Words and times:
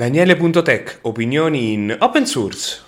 Daniele.tech, 0.00 1.00
opinioni 1.02 1.74
in 1.74 1.94
open 2.00 2.24
source. 2.24 2.80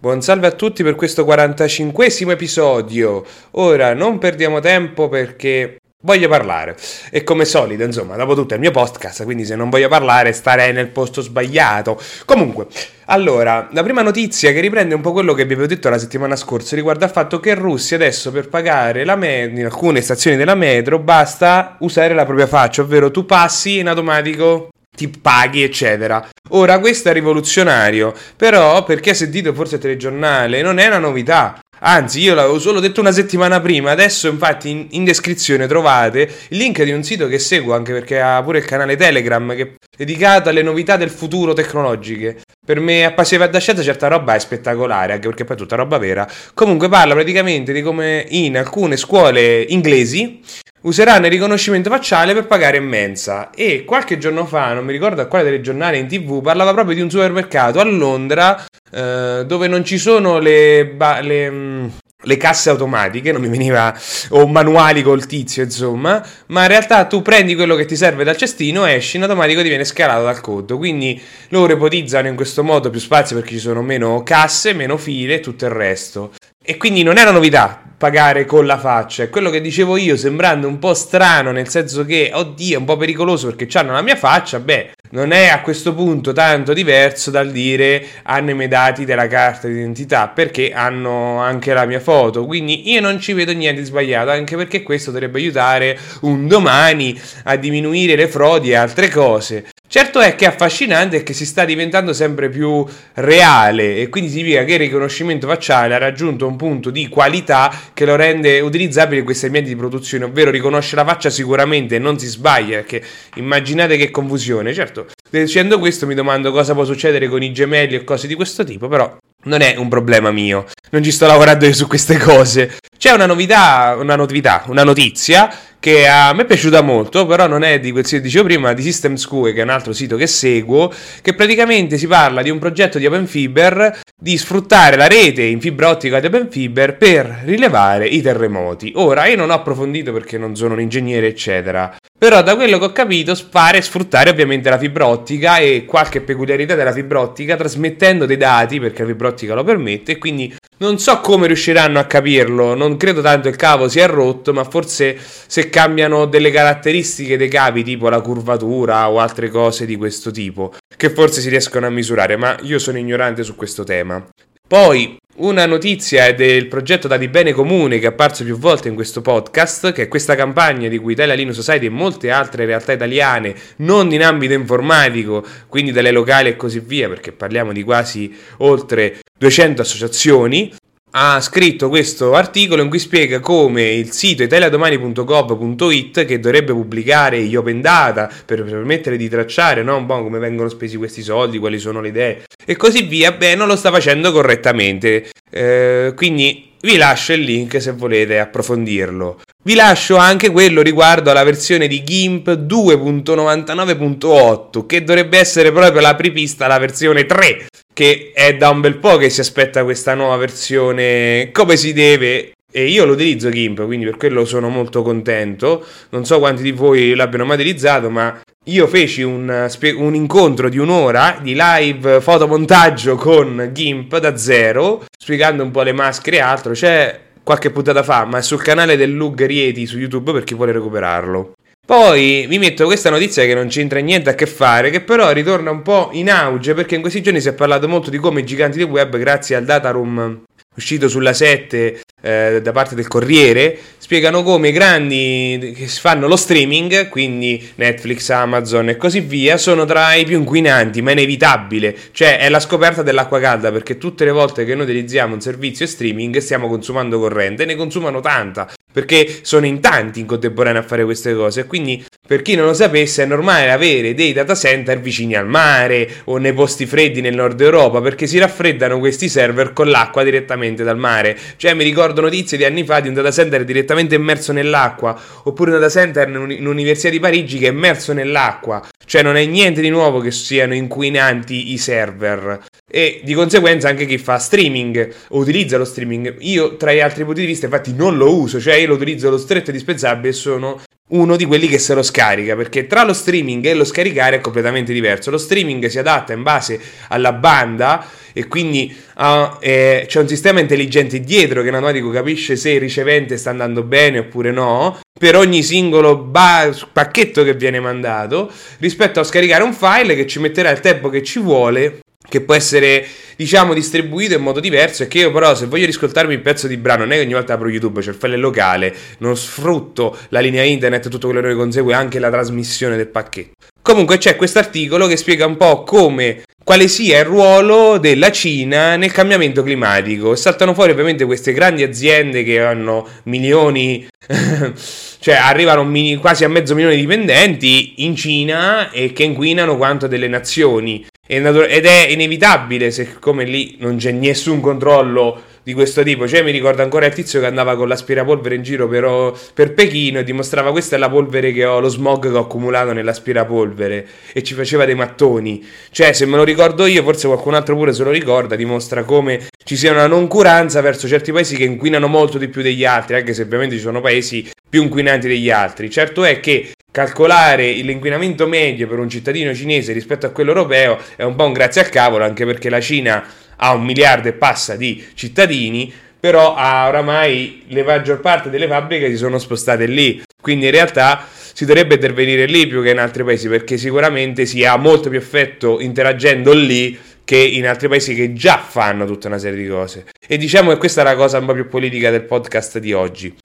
Buon 0.00 0.22
salve 0.22 0.48
a 0.48 0.50
tutti 0.50 0.82
per 0.82 0.96
questo 0.96 1.24
45 1.24 2.32
episodio. 2.32 3.24
Ora 3.52 3.94
non 3.94 4.18
perdiamo 4.18 4.58
tempo 4.58 5.08
perché 5.08 5.77
voglio 6.02 6.28
parlare. 6.28 6.76
E 7.10 7.24
come 7.24 7.44
solito, 7.44 7.82
insomma, 7.82 8.16
dopo 8.16 8.34
tutto 8.34 8.52
è 8.52 8.54
il 8.54 8.62
mio 8.62 8.70
podcast, 8.70 9.24
quindi 9.24 9.44
se 9.44 9.56
non 9.56 9.68
voglio 9.68 9.88
parlare 9.88 10.32
starei 10.32 10.72
nel 10.72 10.88
posto 10.88 11.20
sbagliato. 11.20 12.00
Comunque, 12.24 12.66
allora, 13.06 13.68
la 13.72 13.82
prima 13.82 14.02
notizia 14.02 14.52
che 14.52 14.60
riprende 14.60 14.94
un 14.94 15.00
po' 15.00 15.12
quello 15.12 15.34
che 15.34 15.44
vi 15.44 15.54
avevo 15.54 15.68
detto 15.68 15.88
la 15.88 15.98
settimana 15.98 16.36
scorsa 16.36 16.76
riguarda 16.76 17.06
il 17.06 17.12
fatto 17.12 17.40
che 17.40 17.50
in 17.50 17.56
Russia 17.58 17.96
adesso 17.96 18.30
per 18.30 18.48
pagare 18.48 19.04
la 19.04 19.16
metro, 19.16 19.58
in 19.58 19.64
alcune 19.64 20.00
stazioni 20.00 20.36
della 20.36 20.54
metro, 20.54 20.98
basta 20.98 21.76
usare 21.80 22.14
la 22.14 22.24
propria 22.24 22.46
faccia, 22.46 22.82
ovvero 22.82 23.10
tu 23.10 23.26
passi 23.26 23.78
in 23.78 23.88
automatico 23.88 24.68
ti 24.98 25.08
paghi, 25.08 25.62
eccetera. 25.62 26.28
Ora, 26.50 26.80
questo 26.80 27.08
è 27.08 27.12
rivoluzionario, 27.12 28.12
però 28.34 28.82
per 28.82 28.98
chi 28.98 29.10
ha 29.10 29.14
sentito 29.14 29.54
forse 29.54 29.76
il 29.76 29.80
telegiornale 29.80 30.60
non 30.60 30.78
è 30.78 30.88
una 30.88 30.98
novità. 30.98 31.60
Anzi, 31.80 32.18
io 32.20 32.34
l'avevo 32.34 32.58
solo 32.58 32.80
detto 32.80 33.00
una 33.00 33.12
settimana 33.12 33.60
prima, 33.60 33.92
adesso 33.92 34.26
infatti 34.26 34.68
in, 34.68 34.86
in, 34.90 35.04
descrizione 35.04 35.68
trovate 35.68 36.28
il 36.48 36.58
link 36.58 36.82
di 36.82 36.90
un 36.90 37.04
sito 37.04 37.28
che 37.28 37.38
seguo, 37.38 37.72
anche 37.72 37.92
perché 37.92 38.20
ha 38.20 38.42
pure 38.42 38.58
il 38.58 38.64
canale 38.64 38.96
Telegram 38.96 39.54
che 39.54 39.62
è 39.62 39.72
dedicato 39.96 40.48
alle 40.48 40.62
novità 40.62 40.96
del 40.96 41.10
futuro 41.10 41.52
tecnologiche. 41.52 42.40
Per 42.66 42.80
me 42.80 43.04
a 43.04 43.12
Passiva 43.12 43.46
da 43.46 43.60
Scienza 43.60 43.84
certa 43.84 44.08
roba 44.08 44.34
è 44.34 44.40
spettacolare, 44.40 45.12
anche 45.12 45.28
perché 45.28 45.44
poi 45.44 45.54
è 45.54 45.58
tutta 45.58 45.76
roba 45.76 45.98
vera. 45.98 46.28
Comunque 46.52 46.88
parla 46.88 47.14
praticamente 47.14 47.72
di 47.72 47.82
come 47.82 48.26
in 48.30 48.58
alcune 48.58 48.96
scuole 48.96 49.62
inglesi 49.68 50.40
useranno 50.82 51.26
il 51.26 51.32
riconoscimento 51.32 51.90
facciale 51.90 52.34
per 52.34 52.46
pagare 52.46 52.76
in 52.76 52.86
mensa 52.86 53.50
e 53.50 53.84
qualche 53.84 54.18
giorno 54.18 54.46
fa, 54.46 54.72
non 54.72 54.84
mi 54.84 54.92
ricordo 54.92 55.20
a 55.20 55.26
quale 55.26 55.44
telegiornale 55.44 55.98
in 55.98 56.06
tv, 56.06 56.42
parlava 56.42 56.72
proprio 56.72 56.94
di 56.94 57.00
un 57.00 57.10
supermercato 57.10 57.80
a 57.80 57.84
Londra 57.84 58.64
eh, 58.90 59.44
dove 59.46 59.66
non 59.66 59.84
ci 59.84 59.98
sono 59.98 60.38
le, 60.38 60.86
ba- 60.86 61.20
le, 61.20 61.50
mm, 61.50 61.86
le 62.22 62.36
casse 62.36 62.70
automatiche, 62.70 63.30
non 63.30 63.40
mi 63.40 63.48
veniva, 63.48 63.96
o 64.30 64.46
manuali 64.46 65.02
col 65.02 65.26
tizio, 65.26 65.62
insomma, 65.62 66.24
ma 66.46 66.62
in 66.62 66.68
realtà 66.68 67.04
tu 67.04 67.22
prendi 67.22 67.54
quello 67.54 67.76
che 67.76 67.84
ti 67.84 67.94
serve 67.94 68.24
dal 68.24 68.36
cestino, 68.36 68.84
esci, 68.84 69.16
in 69.16 69.22
automatico 69.22 69.62
ti 69.62 69.68
viene 69.68 69.84
scalato 69.84 70.24
dal 70.24 70.40
conto. 70.40 70.78
Quindi 70.78 71.20
loro 71.50 71.72
ipotizzano 71.72 72.26
in 72.26 72.34
questo 72.34 72.64
modo 72.64 72.90
più 72.90 73.00
spazio 73.00 73.36
perché 73.36 73.52
ci 73.52 73.60
sono 73.60 73.82
meno 73.82 74.22
casse, 74.24 74.72
meno 74.72 74.96
file 74.96 75.36
e 75.36 75.40
tutto 75.40 75.64
il 75.66 75.70
resto. 75.70 76.32
E 76.70 76.76
quindi 76.76 77.02
non 77.02 77.16
è 77.16 77.22
una 77.22 77.30
novità 77.30 77.82
pagare 77.96 78.44
con 78.44 78.66
la 78.66 78.76
faccia. 78.76 79.22
È 79.22 79.30
quello 79.30 79.48
che 79.48 79.62
dicevo 79.62 79.96
io, 79.96 80.18
sembrando 80.18 80.68
un 80.68 80.78
po' 80.78 80.92
strano, 80.92 81.50
nel 81.50 81.70
senso 81.70 82.04
che, 82.04 82.30
oddio, 82.30 82.74
è 82.74 82.78
un 82.78 82.84
po' 82.84 82.98
pericoloso 82.98 83.46
perché 83.46 83.78
hanno 83.78 83.92
la 83.92 84.02
mia 84.02 84.16
faccia. 84.16 84.60
Beh, 84.60 84.90
non 85.12 85.32
è 85.32 85.48
a 85.48 85.62
questo 85.62 85.94
punto 85.94 86.34
tanto 86.34 86.74
diverso 86.74 87.30
dal 87.30 87.50
dire 87.50 88.06
hanno 88.24 88.50
i 88.50 88.54
miei 88.54 88.68
dati 88.68 89.06
della 89.06 89.26
carta 89.28 89.66
d'identità 89.66 90.28
perché 90.28 90.70
hanno 90.72 91.38
anche 91.38 91.72
la 91.72 91.86
mia 91.86 92.00
foto. 92.00 92.44
Quindi 92.44 92.90
io 92.90 93.00
non 93.00 93.18
ci 93.18 93.32
vedo 93.32 93.52
niente 93.52 93.80
di 93.80 93.86
sbagliato, 93.86 94.28
anche 94.28 94.54
perché 94.54 94.82
questo 94.82 95.10
dovrebbe 95.10 95.38
aiutare 95.38 95.98
un 96.20 96.46
domani 96.48 97.18
a 97.44 97.56
diminuire 97.56 98.14
le 98.14 98.28
frodi 98.28 98.72
e 98.72 98.74
altre 98.74 99.08
cose. 99.08 99.68
Certo 99.90 100.20
è 100.20 100.34
che 100.34 100.44
è 100.44 100.48
affascinante 100.48 101.16
e 101.16 101.22
che 101.22 101.32
si 101.32 101.46
sta 101.46 101.64
diventando 101.64 102.12
sempre 102.12 102.50
più 102.50 102.84
reale 103.14 103.96
e 103.96 104.10
quindi 104.10 104.28
significa 104.28 104.62
che 104.64 104.74
il 104.74 104.80
riconoscimento 104.80 105.46
facciale 105.46 105.94
ha 105.94 105.98
raggiunto 105.98 106.46
un 106.46 106.56
punto 106.56 106.90
di 106.90 107.08
qualità 107.08 107.72
che 107.94 108.04
lo 108.04 108.14
rende 108.14 108.60
utilizzabile 108.60 109.20
in 109.20 109.24
questi 109.24 109.46
ambienti 109.46 109.70
di 109.70 109.76
produzione, 109.76 110.26
ovvero 110.26 110.50
riconosce 110.50 110.94
la 110.94 111.06
faccia 111.06 111.30
sicuramente 111.30 111.96
e 111.96 111.98
non 112.00 112.18
si 112.18 112.26
sbaglia, 112.26 112.76
perché 112.76 113.02
immaginate 113.36 113.96
che 113.96 114.10
confusione. 114.10 114.74
Certo, 114.74 115.06
dicendo 115.30 115.78
questo 115.78 116.06
mi 116.06 116.14
domando 116.14 116.52
cosa 116.52 116.74
può 116.74 116.84
succedere 116.84 117.26
con 117.26 117.42
i 117.42 117.50
gemelli 117.50 117.96
o 117.96 118.04
cose 118.04 118.26
di 118.26 118.34
questo 118.34 118.64
tipo, 118.64 118.88
però 118.88 119.16
non 119.44 119.60
è 119.60 119.76
un 119.76 119.88
problema 119.88 120.30
mio, 120.30 120.66
non 120.90 121.02
ci 121.02 121.12
sto 121.12 121.26
lavorando 121.26 121.66
io 121.66 121.72
su 121.72 121.86
queste 121.86 122.18
cose. 122.18 122.76
C'è 122.98 123.12
una 123.12 123.26
novità, 123.26 123.96
una 123.98 124.16
novità, 124.16 124.64
una 124.66 124.82
notizia 124.82 125.48
che 125.80 126.08
a 126.08 126.32
me 126.32 126.42
è 126.42 126.44
piaciuta 126.44 126.82
molto, 126.82 127.24
però 127.26 127.46
non 127.46 127.62
è 127.62 127.78
di 127.78 127.92
quel 127.92 128.04
sito 128.04 128.16
che 128.16 128.26
dicevo 128.26 128.44
prima, 128.44 128.72
di 128.72 128.82
System 128.82 129.14
Sque, 129.14 129.52
che 129.52 129.60
è 129.60 129.62
un 129.62 129.70
altro 129.70 129.92
sito 129.92 130.16
che 130.16 130.26
seguo, 130.26 130.92
che 131.22 131.34
praticamente 131.34 131.96
si 131.96 132.08
parla 132.08 132.42
di 132.42 132.50
un 132.50 132.58
progetto 132.58 132.98
di 132.98 133.06
OpenFiber 133.06 134.00
di 134.20 134.36
sfruttare 134.36 134.96
la 134.96 135.06
rete 135.06 135.42
in 135.42 135.60
fibra 135.60 135.90
ottica 135.90 136.18
di 136.18 136.26
OpenFiber 136.26 136.96
per 136.96 137.42
rilevare 137.44 138.08
i 138.08 138.20
terremoti. 138.20 138.92
Ora, 138.96 139.26
io 139.26 139.36
non 139.36 139.50
ho 139.50 139.54
approfondito 139.54 140.12
perché 140.12 140.38
non 140.38 140.56
sono 140.56 140.74
un 140.74 140.80
ingegnere, 140.80 141.28
eccetera, 141.28 141.96
però 142.18 142.42
da 142.42 142.56
quello 142.56 142.78
che 142.78 142.86
ho 142.86 142.92
capito 142.92 143.36
pare 143.48 143.80
sfruttare 143.80 144.30
ovviamente 144.30 144.68
la 144.68 144.78
fibra 144.78 145.06
ottica 145.06 145.58
e 145.58 145.84
qualche 145.84 146.20
peculiarità 146.20 146.74
della 146.74 146.90
fibra 146.90 147.20
ottica 147.20 147.54
trasmettendo 147.54 148.26
dei 148.26 148.36
dati 148.36 148.80
perché 148.80 149.02
la 149.02 149.08
fibra 149.08 149.27
ottica 149.28 149.54
lo 149.54 149.64
permette 149.64 150.18
quindi 150.18 150.54
non 150.78 150.98
so 150.98 151.20
come 151.20 151.46
riusciranno 151.46 151.98
a 151.98 152.04
capirlo, 152.04 152.74
non 152.74 152.96
credo 152.96 153.20
tanto 153.20 153.48
il 153.48 153.56
cavo 153.56 153.88
sia 153.88 154.06
rotto, 154.06 154.52
ma 154.52 154.64
forse 154.64 155.18
se 155.18 155.70
cambiano 155.70 156.26
delle 156.26 156.50
caratteristiche 156.50 157.36
dei 157.36 157.48
cavi 157.48 157.82
tipo 157.82 158.08
la 158.08 158.20
curvatura 158.20 159.10
o 159.10 159.18
altre 159.18 159.50
cose 159.50 159.86
di 159.86 159.96
questo 159.96 160.30
tipo, 160.30 160.72
che 160.96 161.10
forse 161.10 161.40
si 161.40 161.48
riescono 161.48 161.86
a 161.86 161.90
misurare, 161.90 162.36
ma 162.36 162.56
io 162.62 162.78
sono 162.78 162.98
ignorante 162.98 163.42
su 163.42 163.56
questo 163.56 163.82
tema. 163.82 164.24
Poi 164.66 165.16
una 165.38 165.66
notizia 165.66 166.32
del 166.34 166.66
progetto 166.66 167.06
Dati 167.06 167.28
Bene 167.28 167.52
Comune 167.52 167.98
che 167.98 168.06
è 168.06 168.08
apparso 168.08 168.42
più 168.44 168.58
volte 168.58 168.88
in 168.88 168.94
questo 168.94 169.20
podcast, 169.20 169.92
che 169.92 170.02
è 170.02 170.08
questa 170.08 170.34
campagna 170.34 170.88
di 170.88 170.98
cui 170.98 171.12
Italia 171.12 171.34
Linux 171.34 171.54
Society 171.54 171.86
e 171.86 171.90
molte 171.90 172.30
altre 172.30 172.64
realtà 172.64 172.92
italiane, 172.92 173.54
non 173.76 174.12
in 174.12 174.24
ambito 174.24 174.54
informatico, 174.54 175.44
quindi 175.68 175.92
dalle 175.92 176.10
locali 176.10 176.48
e 176.48 176.56
così 176.56 176.80
via, 176.80 177.08
perché 177.08 177.32
parliamo 177.32 177.72
di 177.72 177.84
quasi 177.84 178.34
oltre 178.58 179.18
200 179.38 179.82
associazioni, 179.82 180.72
ha 181.10 181.40
scritto 181.40 181.88
questo 181.88 182.34
articolo 182.34 182.82
in 182.82 182.88
cui 182.88 182.98
spiega 182.98 183.40
come 183.40 183.92
il 183.92 184.12
sito 184.12 184.42
italiadomani.gov.it 184.42 186.24
che 186.24 186.38
dovrebbe 186.38 186.72
pubblicare 186.72 187.42
gli 187.42 187.56
open 187.56 187.80
data 187.80 188.30
per 188.44 188.64
permettere 188.64 189.16
di 189.16 189.28
tracciare 189.28 189.82
no, 189.82 190.00
bon, 190.02 190.22
come 190.22 190.38
vengono 190.38 190.68
spesi 190.68 190.96
questi 190.96 191.22
soldi, 191.22 191.58
quali 191.58 191.78
sono 191.78 192.00
le 192.00 192.08
idee 192.08 192.44
e 192.64 192.76
così 192.76 193.02
via, 193.02 193.32
beh 193.32 193.54
non 193.54 193.66
lo 193.66 193.76
sta 193.76 193.90
facendo 193.90 194.32
correttamente. 194.32 195.30
Eh, 195.50 196.12
quindi 196.14 196.72
vi 196.82 196.96
lascio 196.96 197.32
il 197.32 197.40
link 197.40 197.80
se 197.80 197.92
volete 197.92 198.38
approfondirlo. 198.38 199.40
Vi 199.64 199.74
lascio 199.74 200.16
anche 200.16 200.50
quello 200.50 200.82
riguardo 200.82 201.30
alla 201.30 201.44
versione 201.44 201.88
di 201.88 202.04
GIMP 202.04 202.50
2.99.8 202.50 204.86
che 204.86 205.02
dovrebbe 205.02 205.38
essere 205.38 205.72
proprio 205.72 206.00
la 206.00 206.14
prepista 206.14 206.66
alla 206.66 206.78
versione 206.78 207.26
3 207.26 207.66
che 207.98 208.30
è 208.32 208.54
da 208.54 208.70
un 208.70 208.80
bel 208.80 208.96
po' 208.98 209.16
che 209.16 209.28
si 209.28 209.40
aspetta 209.40 209.82
questa 209.82 210.14
nuova 210.14 210.36
versione 210.36 211.48
come 211.50 211.76
si 211.76 211.92
deve 211.92 212.52
e 212.70 212.86
io 212.86 213.04
lo 213.04 213.14
utilizzo 213.14 213.50
GIMP, 213.50 213.86
quindi 213.86 214.04
per 214.04 214.16
quello 214.16 214.44
sono 214.44 214.68
molto 214.68 215.02
contento. 215.02 215.84
Non 216.10 216.24
so 216.24 216.38
quanti 216.38 216.62
di 216.62 216.70
voi 216.70 217.16
l'abbiano 217.16 217.44
mai 217.44 217.56
utilizzato, 217.56 218.08
ma 218.08 218.40
io 218.66 218.86
feci 218.86 219.22
un, 219.22 219.68
un, 219.96 220.14
incontro 220.14 220.68
di 220.68 220.78
un'ora 220.78 221.40
di 221.42 221.56
live 221.58 222.20
fotomontaggio 222.20 223.16
con 223.16 223.70
GIMP 223.72 224.16
da 224.18 224.36
zero, 224.36 225.04
spiegando 225.18 225.64
un 225.64 225.72
po' 225.72 225.82
le 225.82 225.92
maschere 225.92 226.36
e 226.36 226.40
altro. 226.40 226.74
C'è 226.74 227.18
qualche 227.42 227.70
puntata 227.72 228.04
fa, 228.04 228.24
ma 228.26 228.38
è 228.38 228.42
sul 228.42 228.62
canale 228.62 228.96
del 228.96 229.10
Lug 229.10 229.44
Rieti 229.44 229.86
su 229.86 229.98
YouTube 229.98 230.30
per 230.30 230.44
chi 230.44 230.54
vuole 230.54 230.70
recuperarlo. 230.70 231.54
Poi 231.88 232.44
vi 232.48 232.58
metto 232.58 232.84
questa 232.84 233.08
notizia 233.08 233.46
che 233.46 233.54
non 233.54 233.68
c'entra 233.68 233.98
niente 234.00 234.28
a 234.28 234.34
che 234.34 234.44
fare, 234.44 234.90
che 234.90 235.00
però 235.00 235.30
ritorna 235.30 235.70
un 235.70 235.80
po' 235.80 236.10
in 236.12 236.28
auge 236.28 236.74
perché 236.74 236.96
in 236.96 237.00
questi 237.00 237.22
giorni 237.22 237.40
si 237.40 237.48
è 237.48 237.54
parlato 237.54 237.88
molto 237.88 238.10
di 238.10 238.18
come 238.18 238.40
i 238.40 238.44
giganti 238.44 238.76
del 238.76 238.88
web, 238.88 239.16
grazie 239.16 239.56
al 239.56 239.64
data 239.64 239.88
room 239.88 240.42
uscito 240.76 241.08
sulla 241.08 241.32
7 241.32 242.00
eh, 242.20 242.60
da 242.62 242.72
parte 242.72 242.94
del 242.94 243.08
Corriere, 243.08 243.78
spiegano 243.96 244.42
come 244.42 244.68
i 244.68 244.72
grandi 244.72 245.72
che 245.74 245.86
fanno 245.86 246.26
lo 246.26 246.36
streaming, 246.36 247.08
quindi 247.08 247.66
Netflix, 247.76 248.28
Amazon 248.28 248.90
e 248.90 248.98
così 248.98 249.20
via, 249.20 249.56
sono 249.56 249.86
tra 249.86 250.12
i 250.12 250.26
più 250.26 250.36
inquinanti, 250.36 251.00
ma 251.00 251.08
è 251.08 251.12
inevitabile. 251.14 251.96
Cioè 252.12 252.38
è 252.38 252.50
la 252.50 252.60
scoperta 252.60 253.02
dell'acqua 253.02 253.40
calda, 253.40 253.72
perché 253.72 253.96
tutte 253.96 254.26
le 254.26 254.30
volte 254.30 254.66
che 254.66 254.74
noi 254.74 254.84
utilizziamo 254.84 255.32
un 255.32 255.40
servizio 255.40 255.86
streaming 255.86 256.36
stiamo 256.36 256.68
consumando 256.68 257.18
corrente 257.18 257.64
ne 257.64 257.76
consumano 257.76 258.20
tanta 258.20 258.68
perché 258.92 259.40
sono 259.42 259.66
in 259.66 259.80
tanti 259.80 260.20
in 260.20 260.26
contemporanea 260.26 260.80
a 260.80 260.84
fare 260.84 261.04
queste 261.04 261.34
cose. 261.34 261.66
Quindi, 261.66 262.04
per 262.26 262.42
chi 262.42 262.54
non 262.54 262.66
lo 262.66 262.74
sapesse, 262.74 263.22
è 263.22 263.26
normale 263.26 263.70
avere 263.70 264.14
dei 264.14 264.32
data 264.32 264.54
center 264.54 265.00
vicini 265.00 265.34
al 265.34 265.46
mare 265.46 266.08
o 266.24 266.36
nei 266.38 266.52
posti 266.52 266.86
freddi 266.86 267.20
nel 267.20 267.34
nord 267.34 267.60
Europa, 267.60 268.00
perché 268.00 268.26
si 268.26 268.38
raffreddano 268.38 268.98
questi 268.98 269.28
server 269.28 269.72
con 269.72 269.88
l'acqua 269.88 270.22
direttamente 270.22 270.82
dal 270.84 270.98
mare. 270.98 271.38
Cioè, 271.56 271.74
mi 271.74 271.84
ricordo 271.84 272.20
notizie 272.20 272.56
di 272.56 272.64
anni 272.64 272.84
fa 272.84 273.00
di 273.00 273.08
un 273.08 273.14
data 273.14 273.30
center 273.30 273.64
direttamente 273.64 274.14
immerso 274.14 274.52
nell'acqua, 274.52 275.18
oppure 275.44 275.72
un 275.72 275.78
data 275.78 275.90
center 275.90 276.28
in 276.28 276.36
un'università 276.36 277.10
di 277.10 277.20
Parigi 277.20 277.58
che 277.58 277.68
è 277.68 277.70
immerso 277.70 278.12
nell'acqua. 278.12 278.86
Cioè, 279.04 279.22
non 279.22 279.36
è 279.36 279.44
niente 279.46 279.80
di 279.80 279.88
nuovo 279.88 280.20
che 280.20 280.30
siano 280.30 280.74
inquinanti 280.74 281.72
i 281.72 281.78
server. 281.78 282.66
E 282.90 283.20
di 283.22 283.34
conseguenza 283.34 283.88
anche 283.88 284.06
chi 284.06 284.18
fa 284.18 284.38
streaming 284.38 285.14
o 285.28 285.38
utilizza 285.38 285.76
lo 285.76 285.84
streaming. 285.84 286.36
Io 286.40 286.76
tra 286.76 286.92
gli 286.92 287.00
altri 287.00 287.24
punti 287.24 287.40
di 287.40 287.46
vista 287.46 287.66
infatti 287.66 287.92
non 287.94 288.16
lo 288.16 288.34
uso, 288.34 288.60
cioè 288.60 288.74
io 288.74 288.88
lo 288.88 288.94
utilizzo 288.94 289.30
lo 289.30 289.38
stretto 289.38 289.70
e 289.70 289.72
dispensabile 289.72 290.28
e 290.28 290.32
sono 290.32 290.80
uno 291.10 291.36
di 291.36 291.46
quelli 291.46 291.68
che 291.68 291.78
se 291.78 291.94
lo 291.94 292.02
scarica, 292.02 292.54
perché 292.54 292.86
tra 292.86 293.02
lo 293.02 293.14
streaming 293.14 293.64
e 293.64 293.74
lo 293.74 293.84
scaricare 293.84 294.36
è 294.36 294.40
completamente 294.40 294.92
diverso. 294.92 295.30
Lo 295.30 295.38
streaming 295.38 295.86
si 295.86 295.98
adatta 295.98 296.32
in 296.32 296.42
base 296.42 296.78
alla 297.08 297.32
banda 297.32 298.06
e 298.32 298.46
quindi 298.46 298.94
uh, 299.16 299.56
eh, 299.60 300.04
c'è 300.06 300.20
un 300.20 300.28
sistema 300.28 300.60
intelligente 300.60 301.20
dietro 301.20 301.62
che 301.62 301.68
in 301.68 301.74
automatico 301.74 302.10
capisce 302.10 302.56
se 302.56 302.70
il 302.70 302.80
ricevente 302.80 303.36
sta 303.36 303.50
andando 303.50 303.82
bene 303.82 304.18
oppure 304.18 304.52
no 304.52 305.00
per 305.18 305.34
ogni 305.34 305.62
singolo 305.62 306.16
ba- 306.16 306.70
pacchetto 306.92 307.42
che 307.42 307.54
viene 307.54 307.80
mandato 307.80 308.52
rispetto 308.78 309.18
a 309.18 309.24
scaricare 309.24 309.64
un 309.64 309.72
file 309.72 310.14
che 310.14 310.26
ci 310.26 310.38
metterà 310.38 310.70
il 310.70 310.78
tempo 310.80 311.08
che 311.08 311.24
ci 311.24 311.40
vuole 311.40 311.98
che 312.28 312.40
può 312.42 312.54
essere 312.54 313.06
diciamo 313.36 313.72
distribuito 313.72 314.34
in 314.34 314.42
modo 314.42 314.60
diverso 314.60 315.04
e 315.04 315.08
che 315.08 315.18
io 315.18 315.32
però 315.32 315.54
se 315.54 315.66
voglio 315.66 315.86
riscoltarmi 315.86 316.34
il 316.34 316.40
pezzo 316.40 316.66
di 316.66 316.76
brano 316.76 317.04
non 317.04 317.12
è 317.12 317.16
che 317.16 317.22
ogni 317.22 317.32
volta 317.32 317.54
apro 317.54 317.68
YouTube 317.68 318.00
c'è 318.00 318.10
il 318.10 318.16
file 318.16 318.36
locale 318.36 318.94
non 319.18 319.36
sfrutto 319.36 320.16
la 320.30 320.40
linea 320.40 320.64
internet 320.64 321.08
tutto 321.08 321.28
quello 321.28 321.40
che 321.40 321.48
ne 321.48 321.54
consegue 321.54 321.94
anche 321.94 322.18
la 322.18 322.30
trasmissione 322.30 322.96
del 322.96 323.08
pacchetto 323.08 323.52
comunque 323.80 324.18
c'è 324.18 324.36
questo 324.36 324.58
articolo 324.58 325.06
che 325.06 325.16
spiega 325.16 325.46
un 325.46 325.56
po' 325.56 325.84
come 325.84 326.42
quale 326.68 326.86
sia 326.86 327.20
il 327.20 327.24
ruolo 327.24 327.96
della 327.96 328.30
Cina 328.30 328.96
nel 328.96 329.10
cambiamento 329.10 329.62
climatico. 329.62 330.36
Saltano 330.36 330.74
fuori 330.74 330.90
ovviamente 330.90 331.24
queste 331.24 331.54
grandi 331.54 331.82
aziende 331.82 332.42
che 332.42 332.60
hanno 332.60 333.08
milioni, 333.22 334.06
cioè 335.18 335.34
arrivano 335.36 335.82
mini, 335.84 336.16
quasi 336.16 336.44
a 336.44 336.48
mezzo 336.50 336.74
milione 336.74 336.96
di 336.96 337.00
dipendenti 337.00 338.04
in 338.04 338.14
Cina 338.14 338.90
e 338.90 339.14
che 339.14 339.22
inquinano 339.22 339.78
quanto 339.78 340.06
delle 340.06 340.28
nazioni. 340.28 341.06
Ed 341.30 341.84
è 341.84 342.06
inevitabile, 342.08 342.90
siccome 342.90 343.44
lì 343.44 343.76
non 343.80 343.98
c'è 343.98 344.12
nessun 344.12 344.60
controllo 344.60 345.42
di 345.62 345.74
questo 345.74 346.02
tipo. 346.02 346.26
Cioè, 346.26 346.42
mi 346.42 346.50
ricordo 346.50 346.80
ancora 346.80 347.04
il 347.04 347.12
tizio 347.12 347.40
che 347.40 347.44
andava 347.44 347.76
con 347.76 347.86
l'aspirapolvere 347.86 348.54
in 348.54 348.62
giro 348.62 348.88
per, 348.88 349.34
per 349.52 349.74
Pechino 349.74 350.20
e 350.20 350.24
dimostrava 350.24 350.70
questa 350.70 350.96
è 350.96 350.98
la 350.98 351.10
polvere 351.10 351.52
che 351.52 351.66
ho, 351.66 351.80
lo 351.80 351.88
smog 351.88 352.30
che 352.30 352.34
ho 352.34 352.40
accumulato 352.40 352.94
nell'aspirapolvere 352.94 354.06
e 354.32 354.42
ci 354.42 354.54
faceva 354.54 354.86
dei 354.86 354.94
mattoni. 354.94 355.62
Cioè, 355.90 356.14
se 356.14 356.24
me 356.24 356.36
lo 356.36 356.44
ricordo 356.44 356.86
io, 356.86 357.02
forse 357.02 357.26
qualcun 357.26 357.52
altro 357.52 357.76
pure 357.76 357.92
se 357.92 358.04
lo 358.04 358.10
ricorda, 358.10 358.56
dimostra 358.56 359.04
come 359.04 359.48
ci 359.62 359.76
sia 359.76 359.92
una 359.92 360.06
noncuranza 360.06 360.80
verso 360.80 361.06
certi 361.06 361.30
paesi 361.30 361.56
che 361.56 361.64
inquinano 361.64 362.06
molto 362.06 362.38
di 362.38 362.48
più 362.48 362.62
degli 362.62 362.86
altri, 362.86 363.16
anche 363.16 363.34
se 363.34 363.42
ovviamente 363.42 363.74
ci 363.74 363.82
sono 363.82 364.00
paesi 364.00 364.50
più 364.66 364.82
inquinanti 364.82 365.28
degli 365.28 365.50
altri. 365.50 365.90
Certo 365.90 366.24
è 366.24 366.40
che 366.40 366.70
calcolare 366.98 367.70
l'inquinamento 367.74 368.48
medio 368.48 368.88
per 368.88 368.98
un 368.98 369.08
cittadino 369.08 369.54
cinese 369.54 369.92
rispetto 369.92 370.26
a 370.26 370.30
quello 370.30 370.50
europeo 370.50 370.98
è 371.14 371.22
un 371.22 371.36
po' 371.36 371.44
un 371.44 371.52
grazie 371.52 371.82
al 371.82 371.90
cavolo, 371.90 372.24
anche 372.24 372.44
perché 372.44 372.68
la 372.68 372.80
Cina 372.80 373.24
ha 373.54 373.72
un 373.72 373.84
miliardo 373.84 374.26
e 374.26 374.32
passa 374.32 374.74
di 374.74 375.06
cittadini, 375.14 375.92
però 376.18 376.56
ha 376.56 376.88
oramai 376.88 377.62
la 377.68 377.84
maggior 377.84 378.18
parte 378.18 378.50
delle 378.50 378.66
fabbriche 378.66 379.10
si 379.10 379.16
sono 379.16 379.38
spostate 379.38 379.86
lì. 379.86 380.20
Quindi 380.42 380.64
in 380.64 380.72
realtà 380.72 381.24
si 381.52 381.64
dovrebbe 381.64 381.94
intervenire 381.94 382.46
lì 382.46 382.66
più 382.66 382.82
che 382.82 382.90
in 382.90 382.98
altri 382.98 383.22
paesi 383.22 383.46
perché 383.46 383.76
sicuramente 383.76 384.44
si 384.44 384.64
ha 384.64 384.76
molto 384.76 385.08
più 385.08 385.18
effetto 385.18 385.78
interagendo 385.78 386.52
lì 386.52 386.98
che 387.22 387.36
in 387.36 387.68
altri 387.68 387.86
paesi 387.86 388.12
che 388.16 388.32
già 388.32 388.58
fanno 388.58 389.06
tutta 389.06 389.28
una 389.28 389.38
serie 389.38 389.62
di 389.62 389.68
cose. 389.68 390.06
E 390.26 390.36
diciamo 390.36 390.72
che 390.72 390.78
questa 390.78 391.02
è 391.02 391.04
la 391.04 391.14
cosa 391.14 391.38
un 391.38 391.46
po' 391.46 391.52
più 391.52 391.68
politica 391.68 392.10
del 392.10 392.24
podcast 392.24 392.78
di 392.80 392.92
oggi. 392.92 393.36